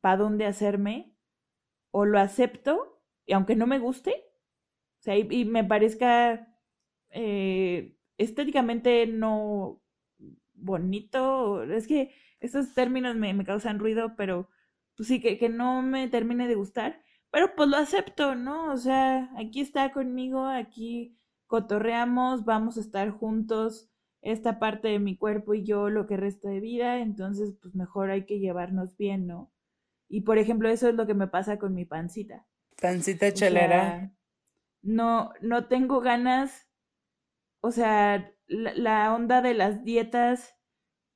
para 0.01 0.17
dónde 0.17 0.47
hacerme, 0.47 1.15
o 1.91 2.07
lo 2.07 2.19
acepto, 2.19 3.03
y 3.27 3.35
aunque 3.35 3.57
no 3.57 3.67
me 3.67 3.79
guste, 3.79 4.30
o 5.01 5.03
sea, 5.03 5.17
y, 5.17 5.45
me 5.47 5.65
parezca 5.65 6.47
eh, 7.11 7.97
estéticamente 8.19 9.07
no 9.07 9.83
bonito, 10.53 11.63
es 11.65 11.87
que 11.87 12.13
esos 12.41 12.75
términos 12.75 13.17
me, 13.17 13.33
me 13.33 13.45
causan 13.45 13.79
ruido, 13.79 14.15
pero 14.17 14.51
pues 14.97 15.09
sí, 15.09 15.21
que, 15.21 15.39
que 15.39 15.49
no 15.49 15.81
me 15.81 16.09
termine 16.09 16.47
de 16.49 16.55
gustar, 16.55 17.03
pero 17.31 17.55
pues 17.57 17.69
lo 17.71 17.79
acepto, 17.79 18.35
¿no? 18.35 18.73
O 18.73 18.77
sea, 18.77 19.31
aquí 19.39 19.61
está 19.61 19.93
conmigo, 19.93 20.47
aquí 20.47 21.17
cotorreamos, 21.47 22.45
vamos 22.45 22.77
a 22.77 22.81
estar 22.81 23.11
juntos, 23.11 23.91
esta 24.21 24.59
parte 24.59 24.89
de 24.89 24.99
mi 24.99 25.17
cuerpo 25.17 25.55
y 25.55 25.65
yo 25.65 25.89
lo 25.89 26.07
que 26.07 26.19
resta 26.19 26.51
de 26.51 26.61
vida, 26.61 27.01
entonces 27.01 27.55
pues 27.63 27.75
mejor 27.75 28.11
hay 28.11 28.27
que 28.27 28.39
llevarnos 28.39 28.99
bien, 28.99 29.27
¿no? 29.27 29.51
Y 30.09 30.23
por 30.23 30.37
ejemplo, 30.37 30.69
eso 30.69 30.89
es 30.91 30.95
lo 30.95 31.07
que 31.07 31.15
me 31.15 31.29
pasa 31.29 31.59
con 31.59 31.75
mi 31.75 31.87
pancita. 31.87 32.47
Pancita 32.81 33.33
chelera. 33.33 34.13
No, 34.83 35.33
no 35.41 35.67
tengo 35.67 36.01
ganas, 36.01 36.69
o 37.61 37.71
sea, 37.71 38.33
la, 38.47 38.75
la, 38.75 39.15
onda 39.15 39.43
de 39.43 39.55
las 39.55 39.85
dietas, 39.85 40.55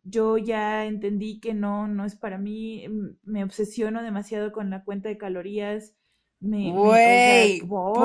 yo 0.02 0.36
ya 0.38 0.84
entendí 0.84 1.40
que 1.40 1.54
no, 1.54 1.88
no 1.88 2.04
es 2.04 2.14
para 2.14 2.38
mí, 2.38 2.86
me 3.22 3.42
obsesiono 3.42 4.02
demasiado 4.02 4.52
con 4.52 4.70
la 4.70 4.84
cuenta 4.84 5.08
de 5.08 5.18
calorías. 5.18 5.96
Me, 6.40 6.72
Güey, 6.72 7.62
por, 7.62 8.04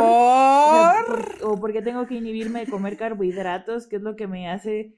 o 1.43 1.57
porque 1.59 1.81
tengo 1.81 2.07
que 2.07 2.15
inhibirme 2.15 2.61
de 2.61 2.71
comer 2.71 2.95
carbohidratos, 2.95 3.85
que 3.87 3.97
es 3.97 4.01
lo 4.01 4.15
que 4.15 4.27
me 4.27 4.49
hace 4.49 4.97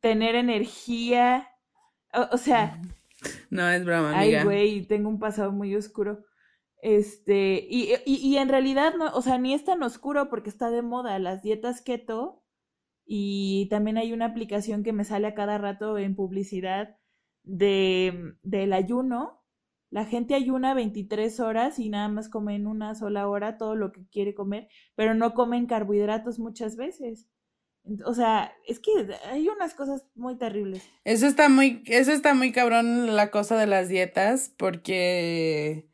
tener 0.00 0.34
energía. 0.34 1.48
O, 2.32 2.38
sea. 2.38 2.80
No 3.50 3.68
es 3.68 3.84
broma, 3.84 4.18
amiga. 4.18 4.40
Ay, 4.40 4.44
güey, 4.44 4.86
tengo 4.86 5.10
un 5.10 5.18
pasado 5.18 5.52
muy 5.52 5.74
oscuro. 5.76 6.24
Este, 6.84 7.66
y, 7.68 7.94
y, 8.04 8.16
y, 8.16 8.36
en 8.36 8.48
realidad, 8.48 8.94
no, 8.96 9.06
o 9.14 9.22
sea, 9.22 9.38
ni 9.38 9.54
es 9.54 9.64
tan 9.64 9.82
oscuro 9.82 10.28
porque 10.28 10.50
está 10.50 10.70
de 10.70 10.82
moda 10.82 11.18
las 11.18 11.42
dietas 11.42 11.80
keto. 11.80 12.42
Y 13.06 13.68
también 13.70 13.98
hay 13.98 14.12
una 14.12 14.26
aplicación 14.26 14.82
que 14.82 14.92
me 14.92 15.04
sale 15.04 15.26
a 15.28 15.34
cada 15.34 15.58
rato 15.58 15.98
en 15.98 16.14
publicidad 16.14 16.96
de, 17.42 18.34
del 18.42 18.72
ayuno 18.72 19.44
la 19.94 20.04
gente 20.04 20.34
ayuna 20.34 20.74
23 20.74 21.38
horas 21.38 21.78
y 21.78 21.88
nada 21.88 22.08
más 22.08 22.28
come 22.28 22.56
en 22.56 22.66
una 22.66 22.96
sola 22.96 23.28
hora 23.28 23.58
todo 23.58 23.76
lo 23.76 23.92
que 23.92 24.04
quiere 24.10 24.34
comer, 24.34 24.66
pero 24.96 25.14
no 25.14 25.34
comen 25.34 25.66
carbohidratos 25.66 26.40
muchas 26.40 26.74
veces. 26.74 27.28
O 28.04 28.12
sea, 28.12 28.52
es 28.66 28.80
que 28.80 28.90
hay 29.30 29.48
unas 29.48 29.72
cosas 29.74 30.04
muy 30.16 30.36
terribles. 30.36 30.82
Eso 31.04 31.28
está 31.28 31.48
muy, 31.48 31.84
eso 31.86 32.10
está 32.10 32.34
muy 32.34 32.50
cabrón 32.50 33.14
la 33.14 33.30
cosa 33.30 33.56
de 33.56 33.68
las 33.68 33.88
dietas, 33.88 34.52
porque 34.58 35.93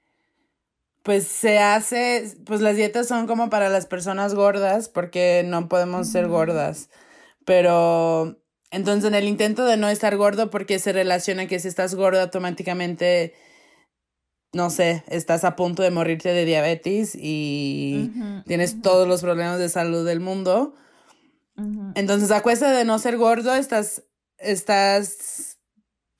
pues 1.10 1.26
se 1.26 1.58
hace, 1.58 2.36
pues 2.46 2.60
las 2.60 2.76
dietas 2.76 3.08
son 3.08 3.26
como 3.26 3.50
para 3.50 3.68
las 3.68 3.84
personas 3.84 4.32
gordas, 4.32 4.88
porque 4.88 5.42
no 5.44 5.68
podemos 5.68 6.06
ser 6.06 6.28
gordas. 6.28 6.88
Pero 7.44 8.40
entonces 8.70 9.08
en 9.08 9.16
el 9.16 9.24
intento 9.24 9.64
de 9.64 9.76
no 9.76 9.88
estar 9.88 10.16
gordo, 10.16 10.50
porque 10.50 10.78
se 10.78 10.92
relaciona 10.92 11.48
que 11.48 11.58
si 11.58 11.66
estás 11.66 11.96
gordo 11.96 12.20
automáticamente 12.20 13.34
no 14.52 14.70
sé, 14.70 15.02
estás 15.08 15.42
a 15.42 15.56
punto 15.56 15.82
de 15.82 15.90
morirte 15.90 16.28
de 16.28 16.44
diabetes 16.44 17.16
y 17.20 18.12
tienes 18.46 18.80
todos 18.80 19.08
los 19.08 19.20
problemas 19.20 19.58
de 19.58 19.68
salud 19.68 20.06
del 20.06 20.20
mundo. 20.20 20.76
Entonces, 21.96 22.30
a 22.30 22.40
cuesta 22.40 22.70
de 22.70 22.84
no 22.84 23.00
ser 23.00 23.16
gordo, 23.16 23.52
estás, 23.56 24.04
estás 24.38 25.58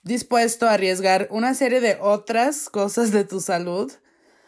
dispuesto 0.02 0.66
a 0.66 0.72
arriesgar 0.72 1.28
una 1.30 1.54
serie 1.54 1.80
de 1.80 1.96
otras 2.00 2.68
cosas 2.68 3.12
de 3.12 3.22
tu 3.22 3.38
salud 3.38 3.92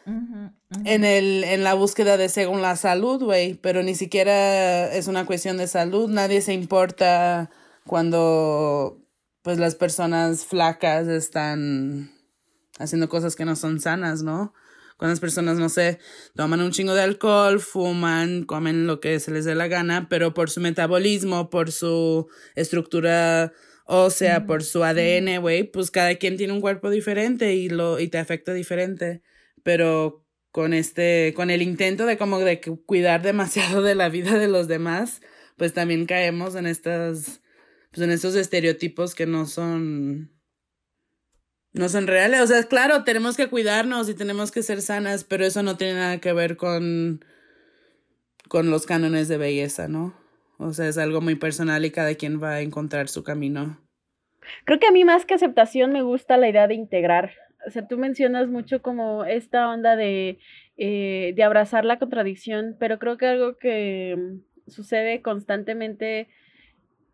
en, 0.07 1.05
el, 1.05 1.45
en 1.45 1.65
la 1.65 1.75
búsqueda 1.75 2.17
de 2.17 2.29
según 2.29 2.63
la 2.63 2.77
salud, 2.77 3.23
güey, 3.23 3.55
pero 3.55 3.83
ni 3.83 3.95
siquiera 3.95 4.93
es 4.93 5.07
una 5.09 5.27
cuestión 5.27 5.57
de 5.57 5.67
salud, 5.67 6.09
nadie 6.09 6.41
se 6.41 6.53
importa 6.53 7.51
cuando 7.87 8.99
pues 9.43 9.59
las 9.59 9.75
personas 9.75 10.45
flacas 10.45 11.09
están 11.09 12.13
haciendo 12.79 13.09
cosas 13.09 13.37
que 13.37 13.45
no 13.45 13.57
son 13.57 13.81
sanas, 13.81 14.23
¿no? 14.23 14.55
Cuando 14.97 15.13
las 15.13 15.21
personas, 15.21 15.59
no 15.59 15.69
sé, 15.69 15.99
toman 16.37 16.61
un 16.61 16.71
chingo 16.71 16.95
de 16.95 17.03
alcohol, 17.03 17.59
fuman, 17.59 18.45
comen 18.45 18.87
lo 18.87 19.01
que 19.01 19.19
se 19.19 19.33
les 19.33 19.45
dé 19.45 19.57
la 19.57 19.67
gana, 19.67 20.09
pero 20.09 20.33
por 20.33 20.49
su 20.49 20.61
metabolismo, 20.61 21.51
por 21.51 21.73
su 21.73 22.29
estructura 22.55 23.53
ósea, 23.85 24.47
por 24.47 24.63
su 24.63 24.85
ADN, 24.85 25.41
güey, 25.41 25.65
pues 25.65 25.91
cada 25.91 26.15
quien 26.15 26.37
tiene 26.37 26.53
un 26.53 26.61
cuerpo 26.61 26.89
diferente 26.89 27.55
y 27.55 27.69
lo, 27.69 27.99
y 27.99 28.09
te 28.09 28.19
afecta 28.19 28.53
diferente. 28.53 29.23
Pero 29.63 30.25
con 30.51 30.75
este, 30.75 31.33
con 31.35 31.51
el 31.51 31.63
intento 31.63 32.07
de 32.07 32.19
como 32.19 32.39
de 32.39 32.61
cuidar 32.61 33.23
demasiado 33.23 33.83
de 33.83 33.95
la 33.95 34.09
vida 34.09 34.39
de 34.39 34.49
los 34.49 34.69
demás, 34.69 35.23
pues 35.57 35.73
también 35.73 36.07
caemos 36.07 36.55
en 36.55 36.67
estas, 36.67 37.41
pues 37.91 38.03
en 38.03 38.11
estos 38.11 38.35
estereotipos 38.35 39.15
que 39.15 39.27
no 39.27 39.47
son, 39.47 40.31
no 41.73 41.89
son 41.89 42.07
reales. 42.07 42.41
O 42.41 42.47
sea, 42.47 42.63
claro, 42.65 43.05
tenemos 43.05 43.37
que 43.37 43.49
cuidarnos 43.49 44.09
y 44.09 44.15
tenemos 44.15 44.53
que 44.53 44.63
ser 44.63 44.83
sanas, 44.83 45.25
pero 45.25 45.45
eso 45.45 45.63
no 45.63 45.77
tiene 45.77 45.95
nada 45.95 46.19
que 46.19 46.33
ver 46.33 46.57
con, 46.57 47.25
con 48.49 48.71
los 48.71 48.87
cánones 48.87 49.29
de 49.29 49.39
belleza, 49.39 49.89
¿no? 49.89 50.15
O 50.59 50.73
sea, 50.73 50.87
es 50.87 50.99
algo 50.99 51.21
muy 51.21 51.35
personal 51.35 51.85
y 51.85 51.91
cada 51.91 52.15
quien 52.15 52.43
va 52.43 52.53
a 52.53 52.61
encontrar 52.61 53.09
su 53.09 53.25
camino. 53.25 53.81
Creo 54.65 54.79
que 54.79 54.87
a 54.87 54.93
mí 54.93 55.05
más 55.05 55.25
que 55.25 55.35
aceptación 55.35 55.93
me 55.93 56.03
gusta 56.03 56.37
la 56.37 56.49
idea 56.49 56.69
de 56.69 56.75
integrar. 56.75 57.33
O 57.67 57.71
sea, 57.71 57.87
tú 57.87 57.99
mencionas 57.99 58.49
mucho 58.49 58.83
como 58.83 59.25
esta 59.25 59.69
onda 59.69 59.97
de, 59.97 60.39
eh, 60.77 61.33
de 61.37 61.43
abrazar 61.43 61.85
la 61.85 61.99
contradicción, 61.99 62.77
pero 62.79 62.99
creo 62.99 63.17
que 63.17 63.27
algo 63.27 63.57
que 63.57 64.17
sucede 64.67 65.23
constantemente 65.23 66.29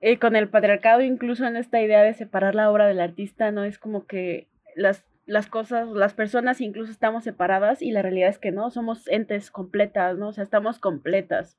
eh, 0.00 0.18
con 0.18 0.36
el 0.36 0.48
patriarcado, 0.48 1.00
incluso 1.02 1.46
en 1.46 1.56
esta 1.56 1.82
idea 1.82 2.02
de 2.02 2.14
separar 2.14 2.54
la 2.54 2.70
obra 2.70 2.86
del 2.86 3.00
artista, 3.00 3.50
¿no? 3.50 3.64
Es 3.64 3.78
como 3.78 4.06
que 4.06 4.46
las, 4.76 5.04
las 5.26 5.48
cosas, 5.48 5.88
las 5.88 6.14
personas 6.14 6.60
incluso 6.60 6.92
estamos 6.92 7.24
separadas 7.24 7.82
y 7.82 7.90
la 7.90 8.02
realidad 8.02 8.30
es 8.30 8.38
que 8.38 8.52
no, 8.52 8.70
somos 8.70 9.08
entes 9.08 9.50
completas, 9.50 10.16
¿no? 10.16 10.28
O 10.28 10.32
sea, 10.32 10.44
estamos 10.44 10.78
completas. 10.78 11.58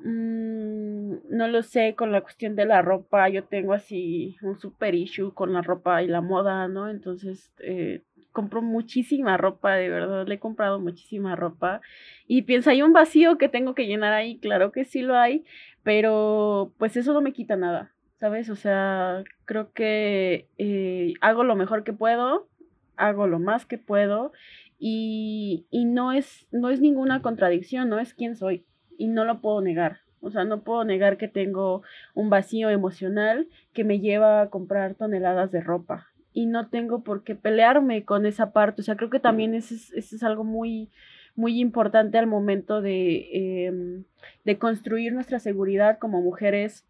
Mm, 0.00 1.14
no 1.30 1.48
lo 1.48 1.62
sé, 1.62 1.94
con 1.94 2.12
la 2.12 2.20
cuestión 2.20 2.56
de 2.56 2.66
la 2.66 2.82
ropa, 2.82 3.28
yo 3.28 3.44
tengo 3.44 3.72
así 3.72 4.36
un 4.42 4.58
super 4.58 4.94
issue 4.94 5.32
con 5.32 5.52
la 5.52 5.62
ropa 5.62 6.02
y 6.02 6.08
la 6.08 6.20
moda, 6.20 6.68
¿no? 6.68 6.88
Entonces, 6.90 7.52
eh, 7.60 8.02
compro 8.32 8.62
muchísima 8.62 9.36
ropa, 9.36 9.74
de 9.76 9.88
verdad, 9.88 10.26
le 10.26 10.34
he 10.34 10.38
comprado 10.40 10.80
muchísima 10.80 11.36
ropa 11.36 11.80
y 12.26 12.42
piensa, 12.42 12.72
hay 12.72 12.82
un 12.82 12.92
vacío 12.92 13.38
que 13.38 13.48
tengo 13.48 13.74
que 13.74 13.86
llenar 13.86 14.12
ahí, 14.12 14.38
claro 14.38 14.72
que 14.72 14.84
sí 14.84 15.02
lo 15.02 15.16
hay, 15.16 15.44
pero 15.84 16.72
pues 16.78 16.96
eso 16.96 17.12
no 17.12 17.20
me 17.20 17.32
quita 17.32 17.56
nada, 17.56 17.92
¿sabes? 18.18 18.50
O 18.50 18.56
sea, 18.56 19.22
creo 19.44 19.72
que 19.72 20.48
eh, 20.58 21.14
hago 21.20 21.44
lo 21.44 21.54
mejor 21.56 21.84
que 21.84 21.92
puedo, 21.92 22.48
hago 22.96 23.26
lo 23.28 23.38
más 23.38 23.66
que 23.66 23.78
puedo 23.78 24.32
y, 24.78 25.66
y 25.70 25.84
no, 25.84 26.12
es, 26.12 26.48
no 26.52 26.70
es 26.70 26.80
ninguna 26.80 27.22
contradicción, 27.22 27.88
no 27.88 28.00
es 28.00 28.14
quién 28.14 28.36
soy 28.36 28.64
y 28.98 29.08
no 29.08 29.24
lo 29.24 29.40
puedo 29.40 29.60
negar. 29.60 29.98
O 30.20 30.30
sea, 30.30 30.44
no 30.44 30.62
puedo 30.62 30.84
negar 30.84 31.18
que 31.18 31.28
tengo 31.28 31.82
un 32.14 32.30
vacío 32.30 32.70
emocional 32.70 33.48
que 33.72 33.84
me 33.84 34.00
lleva 34.00 34.40
a 34.40 34.50
comprar 34.50 34.94
toneladas 34.94 35.52
de 35.52 35.60
ropa 35.60 36.08
y 36.32 36.46
no 36.46 36.68
tengo 36.68 37.04
por 37.04 37.24
qué 37.24 37.34
pelearme 37.34 38.04
con 38.04 38.26
esa 38.26 38.52
parte. 38.52 38.82
O 38.82 38.84
sea, 38.84 38.96
creo 38.96 39.10
que 39.10 39.20
también 39.20 39.54
eso 39.54 39.74
es, 39.74 39.92
eso 39.92 40.16
es 40.16 40.22
algo 40.22 40.42
muy, 40.42 40.90
muy 41.36 41.60
importante 41.60 42.18
al 42.18 42.26
momento 42.26 42.82
de, 42.82 43.66
em, 43.66 44.04
de 44.44 44.58
construir 44.58 45.12
nuestra 45.12 45.38
seguridad 45.38 45.98
como 45.98 46.20
mujeres, 46.20 46.86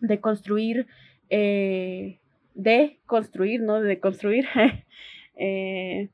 de 0.00 0.20
construir, 0.20 0.86
eh, 1.30 2.20
de 2.54 2.98
construir, 3.06 3.60
¿no? 3.60 3.80
De 3.80 3.98
construir, 3.98 4.46
eh, 5.36 6.08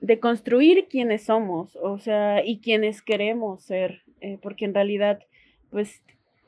de 0.00 0.20
construir 0.20 0.86
quienes 0.88 1.24
somos, 1.24 1.76
o 1.76 1.98
sea, 1.98 2.44
y 2.44 2.60
quienes 2.60 3.02
queremos 3.02 3.62
ser, 3.62 4.02
eh, 4.20 4.38
porque 4.42 4.64
en 4.64 4.74
realidad, 4.74 5.20
pues, 5.70 6.02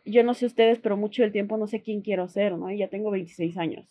yo 0.05 0.25
no 0.25 0.35
sé 0.35 0.47
ustedes, 0.47 0.79
pero 0.79 0.97
mucho 0.97 1.23
del 1.23 1.33
tiempo 1.33 1.57
no 1.57 1.67
sé 1.67 1.81
quién 1.81 2.01
quiero 2.03 2.29
ser, 2.29 2.57
¿no? 2.57 2.71
Y 2.71 2.79
ya 2.79 2.89
tengo 2.89 3.11
26 3.11 3.57
años 3.57 3.87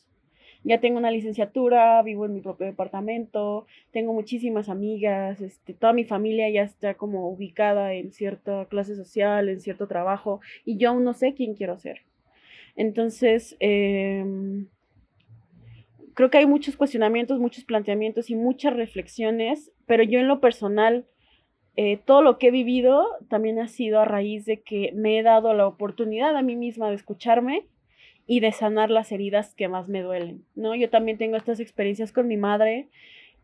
ya 0.64 0.80
tengo 0.80 1.00
una 1.00 1.12
licenciatura, 1.12 2.02
vivo 2.04 2.26
en 2.26 2.34
mi 2.34 2.42
propio 2.42 2.68
departamento, 2.68 3.66
tengo 3.92 4.14
muchísimas 4.14 4.70
amigas, 4.70 5.42
este, 5.42 5.74
toda 5.74 5.94
mi 5.94 6.04
familia 6.04 6.50
ya 6.50 6.64
está 6.64 6.94
como 6.94 7.30
ubicada 7.30 7.94
en 7.94 8.12
cierta 8.12 8.66
clase 8.66 8.96
social, 8.96 9.50
en 9.50 9.60
cierto 9.60 9.88
trabajo, 9.88 10.40
y 10.66 10.78
yo 10.78 10.90
aún 10.90 11.04
no 11.04 11.14
sé 11.14 11.34
quién 11.34 11.56
quiero 11.56 11.78
ser. 11.80 12.02
Entonces, 12.76 13.56
em, 13.60 14.68
creo 16.14 16.30
que 16.30 16.38
hay 16.38 16.46
muchos 16.46 16.78
cuestionamientos, 16.78 17.40
muchos 17.40 17.64
planteamientos 17.64 18.30
y 18.30 18.36
muchas 18.36 18.76
reflexiones, 18.76 19.72
pero 19.88 20.04
yo 20.04 20.20
en 20.20 20.28
lo 20.28 20.40
personal, 20.40 21.06
eh, 21.78 21.98
todo 21.98 22.22
lo 22.22 22.38
que 22.38 22.48
he 22.48 22.52
vivido 22.52 23.06
también 23.30 23.60
ha 23.60 23.68
sido 23.68 24.00
a 24.00 24.06
raíz 24.06 24.46
de 24.46 24.62
que 24.62 24.92
me 24.94 25.18
he 25.18 25.24
dado 25.24 25.54
la 25.54 25.68
oportunidad 25.68 26.36
a 26.36 26.42
mí 26.42 26.56
misma 26.56 26.90
de 26.90 26.96
escucharme 26.96 27.66
y 28.28 28.40
de 28.40 28.52
sanar 28.52 28.90
las 28.90 29.12
heridas 29.12 29.56
que 29.56 29.68
más 29.68 29.88
me 29.88 30.02
duelen, 30.02 30.46
¿no? 30.56 30.76
Yo 30.76 30.90
también 30.90 31.18
tengo 31.18 31.38
estas 31.38 31.60
experiencias 31.60 32.12
con 32.12 32.28
mi 32.28 32.38
madre, 32.38 32.88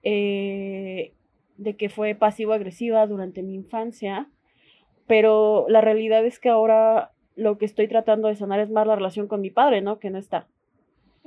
eh, 0.03 1.13
de 1.57 1.75
que 1.75 1.89
fue 1.89 2.15
pasivo-agresiva 2.15 3.05
durante 3.07 3.43
mi 3.43 3.55
infancia, 3.55 4.29
pero 5.07 5.65
la 5.69 5.81
realidad 5.81 6.25
es 6.25 6.39
que 6.39 6.49
ahora 6.49 7.11
lo 7.35 7.57
que 7.57 7.65
estoy 7.65 7.87
tratando 7.87 8.27
de 8.27 8.35
sanar 8.35 8.59
es 8.59 8.69
más 8.69 8.85
la 8.85 8.95
relación 8.95 9.27
con 9.27 9.41
mi 9.41 9.49
padre, 9.49 9.81
¿no? 9.81 9.99
Que 9.99 10.09
no 10.09 10.17
está, 10.17 10.47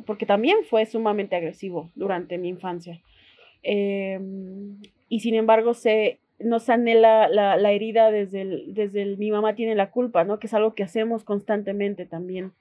porque 0.06 0.26
también 0.26 0.58
fue 0.68 0.86
sumamente 0.86 1.36
agresivo 1.36 1.90
durante 1.94 2.38
mi 2.38 2.48
infancia. 2.48 3.00
Em, 3.62 4.80
y 5.08 5.20
sin 5.20 5.34
embargo, 5.34 5.74
se, 5.74 6.20
no 6.40 6.58
sané 6.58 6.94
la, 6.94 7.28
la, 7.28 7.72
herida 7.72 8.10
desde, 8.10 8.42
el, 8.42 8.74
desde 8.74 9.02
el, 9.02 9.18
mi 9.18 9.30
mamá 9.30 9.54
tiene 9.54 9.74
la 9.74 9.90
culpa, 9.90 10.24
¿no? 10.24 10.38
Que 10.38 10.46
es 10.46 10.54
algo 10.54 10.74
que 10.74 10.82
hacemos 10.82 11.24
constantemente 11.24 12.06
también. 12.06 12.52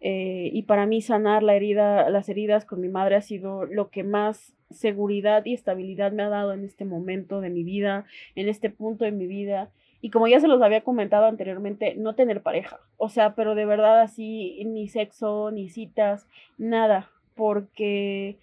Eh, 0.00 0.50
y 0.52 0.62
para 0.62 0.86
mí 0.86 1.02
sanar 1.02 1.42
la 1.42 1.54
herida, 1.54 2.08
las 2.10 2.28
heridas 2.28 2.64
con 2.64 2.80
mi 2.80 2.88
madre 2.88 3.16
ha 3.16 3.20
sido 3.20 3.66
lo 3.66 3.90
que 3.90 4.04
más 4.04 4.54
seguridad 4.70 5.44
y 5.44 5.54
estabilidad 5.54 6.12
me 6.12 6.22
ha 6.22 6.28
dado 6.28 6.52
en 6.52 6.64
este 6.64 6.84
momento 6.84 7.40
de 7.40 7.50
mi 7.50 7.64
vida, 7.64 8.06
en 8.34 8.48
este 8.48 8.70
punto 8.70 9.04
de 9.04 9.12
mi 9.12 9.26
vida. 9.26 9.70
Y 10.00 10.10
como 10.10 10.28
ya 10.28 10.38
se 10.38 10.48
los 10.48 10.62
había 10.62 10.82
comentado 10.82 11.26
anteriormente, 11.26 11.94
no 11.96 12.14
tener 12.14 12.42
pareja. 12.42 12.78
O 12.96 13.08
sea, 13.08 13.34
pero 13.34 13.54
de 13.54 13.66
verdad 13.66 14.00
así, 14.00 14.62
ni 14.64 14.88
sexo, 14.88 15.50
ni 15.50 15.68
citas, 15.68 16.28
nada. 16.56 17.10
Porque 17.34 18.38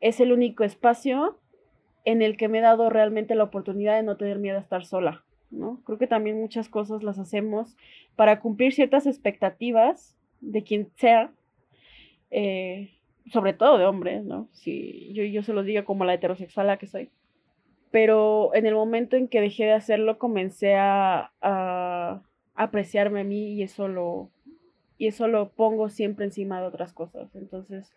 es 0.00 0.20
el 0.20 0.32
único 0.32 0.62
espacio 0.64 1.38
en 2.04 2.22
el 2.22 2.36
que 2.36 2.48
me 2.48 2.58
he 2.58 2.62
dado 2.62 2.90
realmente 2.90 3.34
la 3.34 3.44
oportunidad 3.44 3.96
de 3.96 4.02
no 4.02 4.16
tener 4.16 4.38
miedo 4.38 4.58
a 4.58 4.62
estar 4.62 4.84
sola. 4.84 5.24
¿no? 5.52 5.80
Creo 5.84 5.98
que 5.98 6.06
también 6.06 6.40
muchas 6.40 6.68
cosas 6.68 7.02
las 7.02 7.18
hacemos 7.18 7.76
para 8.16 8.40
cumplir 8.40 8.72
ciertas 8.72 9.06
expectativas 9.06 10.16
de 10.40 10.64
quien 10.64 10.90
sea, 10.96 11.32
eh, 12.30 12.90
sobre 13.30 13.52
todo 13.52 13.78
de 13.78 13.84
hombres, 13.84 14.24
¿no? 14.24 14.48
Si 14.52 15.12
yo, 15.12 15.22
yo 15.24 15.42
se 15.42 15.52
los 15.52 15.64
digo 15.64 15.84
como 15.84 16.04
la 16.04 16.14
heterosexual 16.14 16.76
que 16.78 16.86
soy. 16.86 17.10
Pero 17.90 18.54
en 18.54 18.66
el 18.66 18.74
momento 18.74 19.16
en 19.16 19.28
que 19.28 19.40
dejé 19.40 19.64
de 19.64 19.72
hacerlo, 19.72 20.18
comencé 20.18 20.74
a, 20.74 21.30
a, 21.42 22.22
apreciarme 22.54 23.20
a 23.20 23.24
mí 23.24 23.52
y 23.52 23.62
eso 23.62 23.86
lo, 23.86 24.30
y 24.98 25.08
eso 25.08 25.28
lo 25.28 25.50
pongo 25.50 25.90
siempre 25.90 26.24
encima 26.24 26.60
de 26.60 26.66
otras 26.66 26.92
cosas. 26.92 27.34
Entonces, 27.36 27.92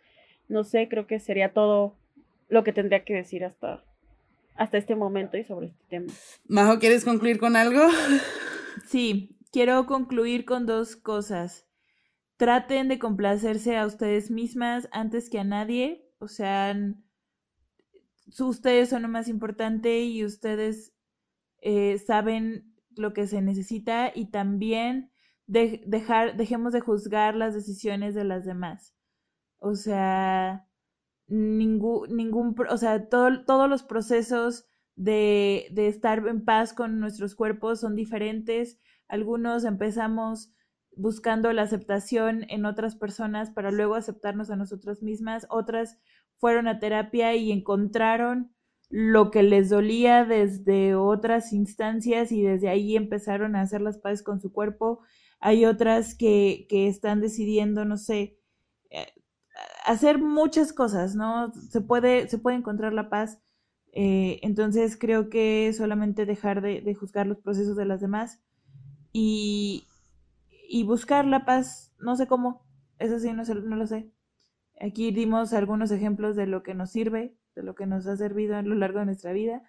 no 0.50 0.64
sé, 0.66 0.90
creo 0.90 1.08
que 1.08 1.20
sería 1.20 1.54
todo 1.54 1.96
lo 2.50 2.64
que 2.64 2.74
tendría 2.74 3.06
que 3.06 3.16
decir 3.16 3.46
hasta, 3.46 3.84
hasta 4.56 4.78
este 4.78 4.96
momento 4.96 5.38
y 5.38 5.44
sobre 5.44 5.68
este 5.68 5.84
tema. 5.90 6.14
Majo, 6.48 6.80
¿quieres 6.80 7.06
concluir 7.06 7.40
con 7.40 7.56
algo? 7.56 7.82
Sí, 8.88 9.40
quiero 9.52 9.86
concluir 9.86 10.44
con 10.44 10.66
dos 10.66 10.98
cosas 10.98 11.66
traten 12.38 12.88
de 12.88 13.00
complacerse 13.00 13.78
a 13.78 13.86
ustedes 13.86 14.30
mismas 14.30 14.90
antes 14.92 15.30
que 15.30 15.40
a 15.40 15.44
nadie, 15.44 16.10
o 16.20 16.28
sea, 16.28 16.76
ustedes 18.40 18.90
son 18.90 19.04
lo 19.04 19.08
más 19.08 19.28
importante 19.28 20.02
y 20.02 20.26
ustedes 20.26 20.94
eh, 21.62 21.98
saben 22.00 22.76
lo 22.96 23.14
que 23.14 23.28
se 23.28 23.42
necesita 23.42 24.12
y 24.14 24.32
también 24.32 25.12
dejar, 25.48 26.36
dejemos 26.36 26.74
de 26.74 26.82
juzgar 26.82 27.36
las 27.36 27.54
decisiones 27.54 28.16
de 28.16 28.24
las 28.24 28.46
demás. 28.46 28.94
O 29.58 29.76
sea, 29.76 30.68
ningún, 31.28 32.16
ningún, 32.16 32.56
o 32.70 32.78
sea, 32.78 33.10
todos 33.10 33.70
los 33.70 33.84
procesos 33.84 34.66
de, 34.96 35.68
de 35.72 35.88
estar 35.88 36.26
en 36.28 36.46
paz 36.46 36.74
con 36.74 37.00
nuestros 37.00 37.36
cuerpos 37.36 37.82
son 37.82 37.96
diferentes. 37.96 38.80
Algunos 39.08 39.66
empezamos 39.66 40.52
buscando 40.96 41.52
la 41.52 41.64
aceptación 41.64 42.46
en 42.50 42.66
otras 42.66 42.96
personas 42.96 43.52
para 43.52 43.72
luego 43.72 43.96
aceptarnos 43.96 44.50
a 44.50 44.56
nosotras 44.56 45.04
mismas. 45.04 45.46
Otras 45.50 46.00
fueron 46.38 46.68
a 46.68 46.80
terapia 46.80 47.36
y 47.36 47.52
encontraron 47.52 48.56
lo 48.90 49.32
que 49.32 49.44
les 49.44 49.70
dolía 49.70 50.26
desde 50.26 50.96
otras 50.96 51.54
instancias 51.54 52.32
y 52.32 52.44
desde 52.44 52.70
ahí 52.70 52.96
empezaron 52.96 53.56
a 53.56 53.62
hacer 53.62 53.82
las 53.82 53.98
paces 53.98 54.24
con 54.24 54.40
su 54.40 54.52
cuerpo. 54.54 55.02
Hay 55.40 55.66
otras 55.66 56.16
que, 56.16 56.66
que 56.70 56.88
están 56.88 57.20
decidiendo, 57.20 57.84
no 57.84 57.98
sé, 57.98 58.38
hacer 59.86 60.20
muchas 60.20 60.74
cosas, 60.74 61.16
¿no? 61.16 61.54
Se 61.54 61.82
puede, 61.82 62.28
se 62.28 62.38
puede 62.38 62.58
encontrar 62.58 62.94
la 62.94 63.10
paz. 63.10 63.42
Eh, 63.94 64.40
entonces 64.44 64.98
creo 64.98 65.30
que 65.30 65.72
solamente 65.74 66.26
dejar 66.26 66.62
de, 66.62 66.94
juzgar 66.96 67.28
los 67.28 67.40
procesos 67.40 67.78
de 67.78 67.86
las 67.86 68.02
demás 68.02 68.42
y, 69.14 69.86
y 70.70 70.84
buscar 70.84 71.26
la 71.26 71.46
paz, 71.46 71.94
no 72.00 72.18
sé 72.18 72.28
cómo, 72.28 72.66
eso 73.00 73.20
sí, 73.20 73.32
no, 73.32 73.44
no 73.44 73.76
lo 73.76 73.88
sé. 73.88 74.12
Aquí 74.82 75.12
dimos 75.12 75.54
algunos 75.54 75.92
ejemplos 75.92 76.36
de 76.36 76.48
lo 76.48 76.62
que 76.62 76.74
nos 76.74 76.92
sirve, 76.92 77.38
de 77.56 77.64
lo 77.64 77.76
que 77.76 77.86
nos 77.86 78.06
ha 78.08 78.18
servido 78.18 78.58
a 78.58 78.62
lo 78.62 78.76
largo 78.76 79.00
de 79.00 79.06
nuestra 79.06 79.32
vida, 79.32 79.64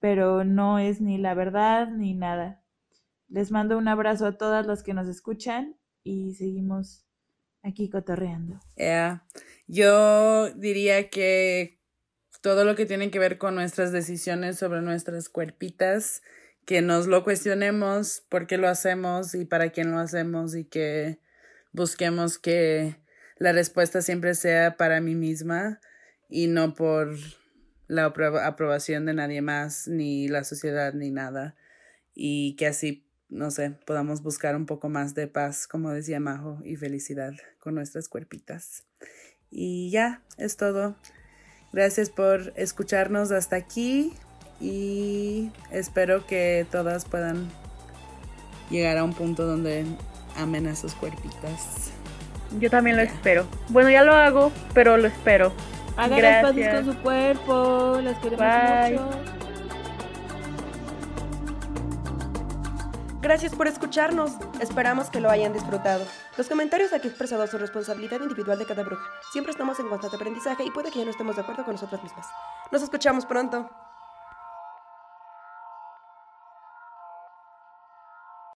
pero 0.00 0.44
no 0.44 0.78
es 0.78 1.02
ni 1.02 1.18
la 1.18 1.34
verdad 1.34 1.88
ni 1.90 2.14
nada. 2.14 2.62
Les 3.28 3.50
mando 3.50 3.76
un 3.76 3.88
abrazo 3.88 4.26
a 4.26 4.38
todas 4.38 4.66
las 4.66 4.82
que 4.82 4.94
nos 4.94 5.08
escuchan 5.08 5.76
y 6.02 6.34
seguimos 6.34 7.05
aquí 7.66 7.88
cotorreando. 7.90 8.60
Yo 9.66 10.50
diría 10.54 11.10
que 11.10 11.80
todo 12.40 12.64
lo 12.64 12.76
que 12.76 12.86
tiene 12.86 13.10
que 13.10 13.18
ver 13.18 13.38
con 13.38 13.56
nuestras 13.56 13.92
decisiones 13.92 14.56
sobre 14.58 14.80
nuestras 14.80 15.28
cuerpitas, 15.28 16.22
que 16.64 16.82
nos 16.82 17.06
lo 17.06 17.24
cuestionemos 17.24 18.24
por 18.28 18.46
qué 18.46 18.58
lo 18.58 18.68
hacemos 18.68 19.34
y 19.34 19.44
para 19.44 19.70
quién 19.70 19.90
lo 19.90 19.98
hacemos 19.98 20.54
y 20.54 20.64
que 20.64 21.20
busquemos 21.72 22.38
que 22.38 22.96
la 23.38 23.52
respuesta 23.52 24.02
siempre 24.02 24.34
sea 24.34 24.76
para 24.76 25.00
mí 25.00 25.14
misma 25.14 25.80
y 26.28 26.46
no 26.46 26.74
por 26.74 27.16
la 27.88 28.06
aprobación 28.06 29.06
de 29.06 29.14
nadie 29.14 29.42
más, 29.42 29.86
ni 29.86 30.28
la 30.28 30.44
sociedad, 30.44 30.92
ni 30.94 31.10
nada. 31.10 31.56
Y 32.14 32.56
que 32.56 32.66
así, 32.66 33.05
no 33.28 33.50
sé, 33.50 33.70
podamos 33.86 34.22
buscar 34.22 34.56
un 34.56 34.66
poco 34.66 34.88
más 34.88 35.14
de 35.14 35.26
paz, 35.26 35.66
como 35.66 35.90
decía 35.90 36.20
Majo, 36.20 36.58
y 36.64 36.76
felicidad 36.76 37.32
con 37.58 37.74
nuestras 37.74 38.08
cuerpitas. 38.08 38.84
Y 39.50 39.90
ya, 39.90 40.22
es 40.38 40.56
todo. 40.56 40.96
Gracias 41.72 42.10
por 42.10 42.52
escucharnos 42.56 43.30
hasta 43.32 43.56
aquí 43.56 44.14
y 44.60 45.50
espero 45.70 46.26
que 46.26 46.66
todas 46.70 47.04
puedan 47.04 47.48
llegar 48.70 48.98
a 48.98 49.04
un 49.04 49.12
punto 49.12 49.46
donde 49.46 49.84
amen 50.36 50.66
a 50.66 50.76
sus 50.76 50.94
cuerpitas. 50.94 51.90
Yo 52.60 52.70
también 52.70 52.96
lo 52.96 53.02
espero. 53.02 53.46
Bueno, 53.68 53.90
ya 53.90 54.04
lo 54.04 54.12
hago, 54.14 54.52
pero 54.72 54.96
lo 54.96 55.08
espero. 55.08 55.52
Hagan 55.96 56.22
las 56.22 56.84
con 56.84 56.94
su 56.94 57.02
cuerpo, 57.02 58.00
las 58.02 58.18
queremos 58.18 59.10
mucho. 59.10 59.35
Gracias 63.26 63.56
por 63.56 63.66
escucharnos. 63.66 64.34
Esperamos 64.60 65.10
que 65.10 65.18
lo 65.18 65.28
hayan 65.28 65.52
disfrutado. 65.52 66.06
Los 66.38 66.48
comentarios 66.48 66.92
aquí 66.92 67.08
expresados 67.08 67.50
son 67.50 67.58
responsabilidad 67.58 68.20
individual 68.20 68.56
de 68.56 68.66
cada 68.66 68.84
bruja. 68.84 69.02
Siempre 69.32 69.50
estamos 69.50 69.80
en 69.80 69.88
constante 69.88 70.14
aprendizaje 70.14 70.62
y 70.64 70.70
puede 70.70 70.92
que 70.92 71.00
ya 71.00 71.04
no 71.06 71.10
estemos 71.10 71.34
de 71.34 71.42
acuerdo 71.42 71.64
con 71.64 71.74
nosotras 71.74 72.00
mismas. 72.04 72.24
Nos 72.70 72.82
escuchamos 72.82 73.26
pronto. 73.26 73.68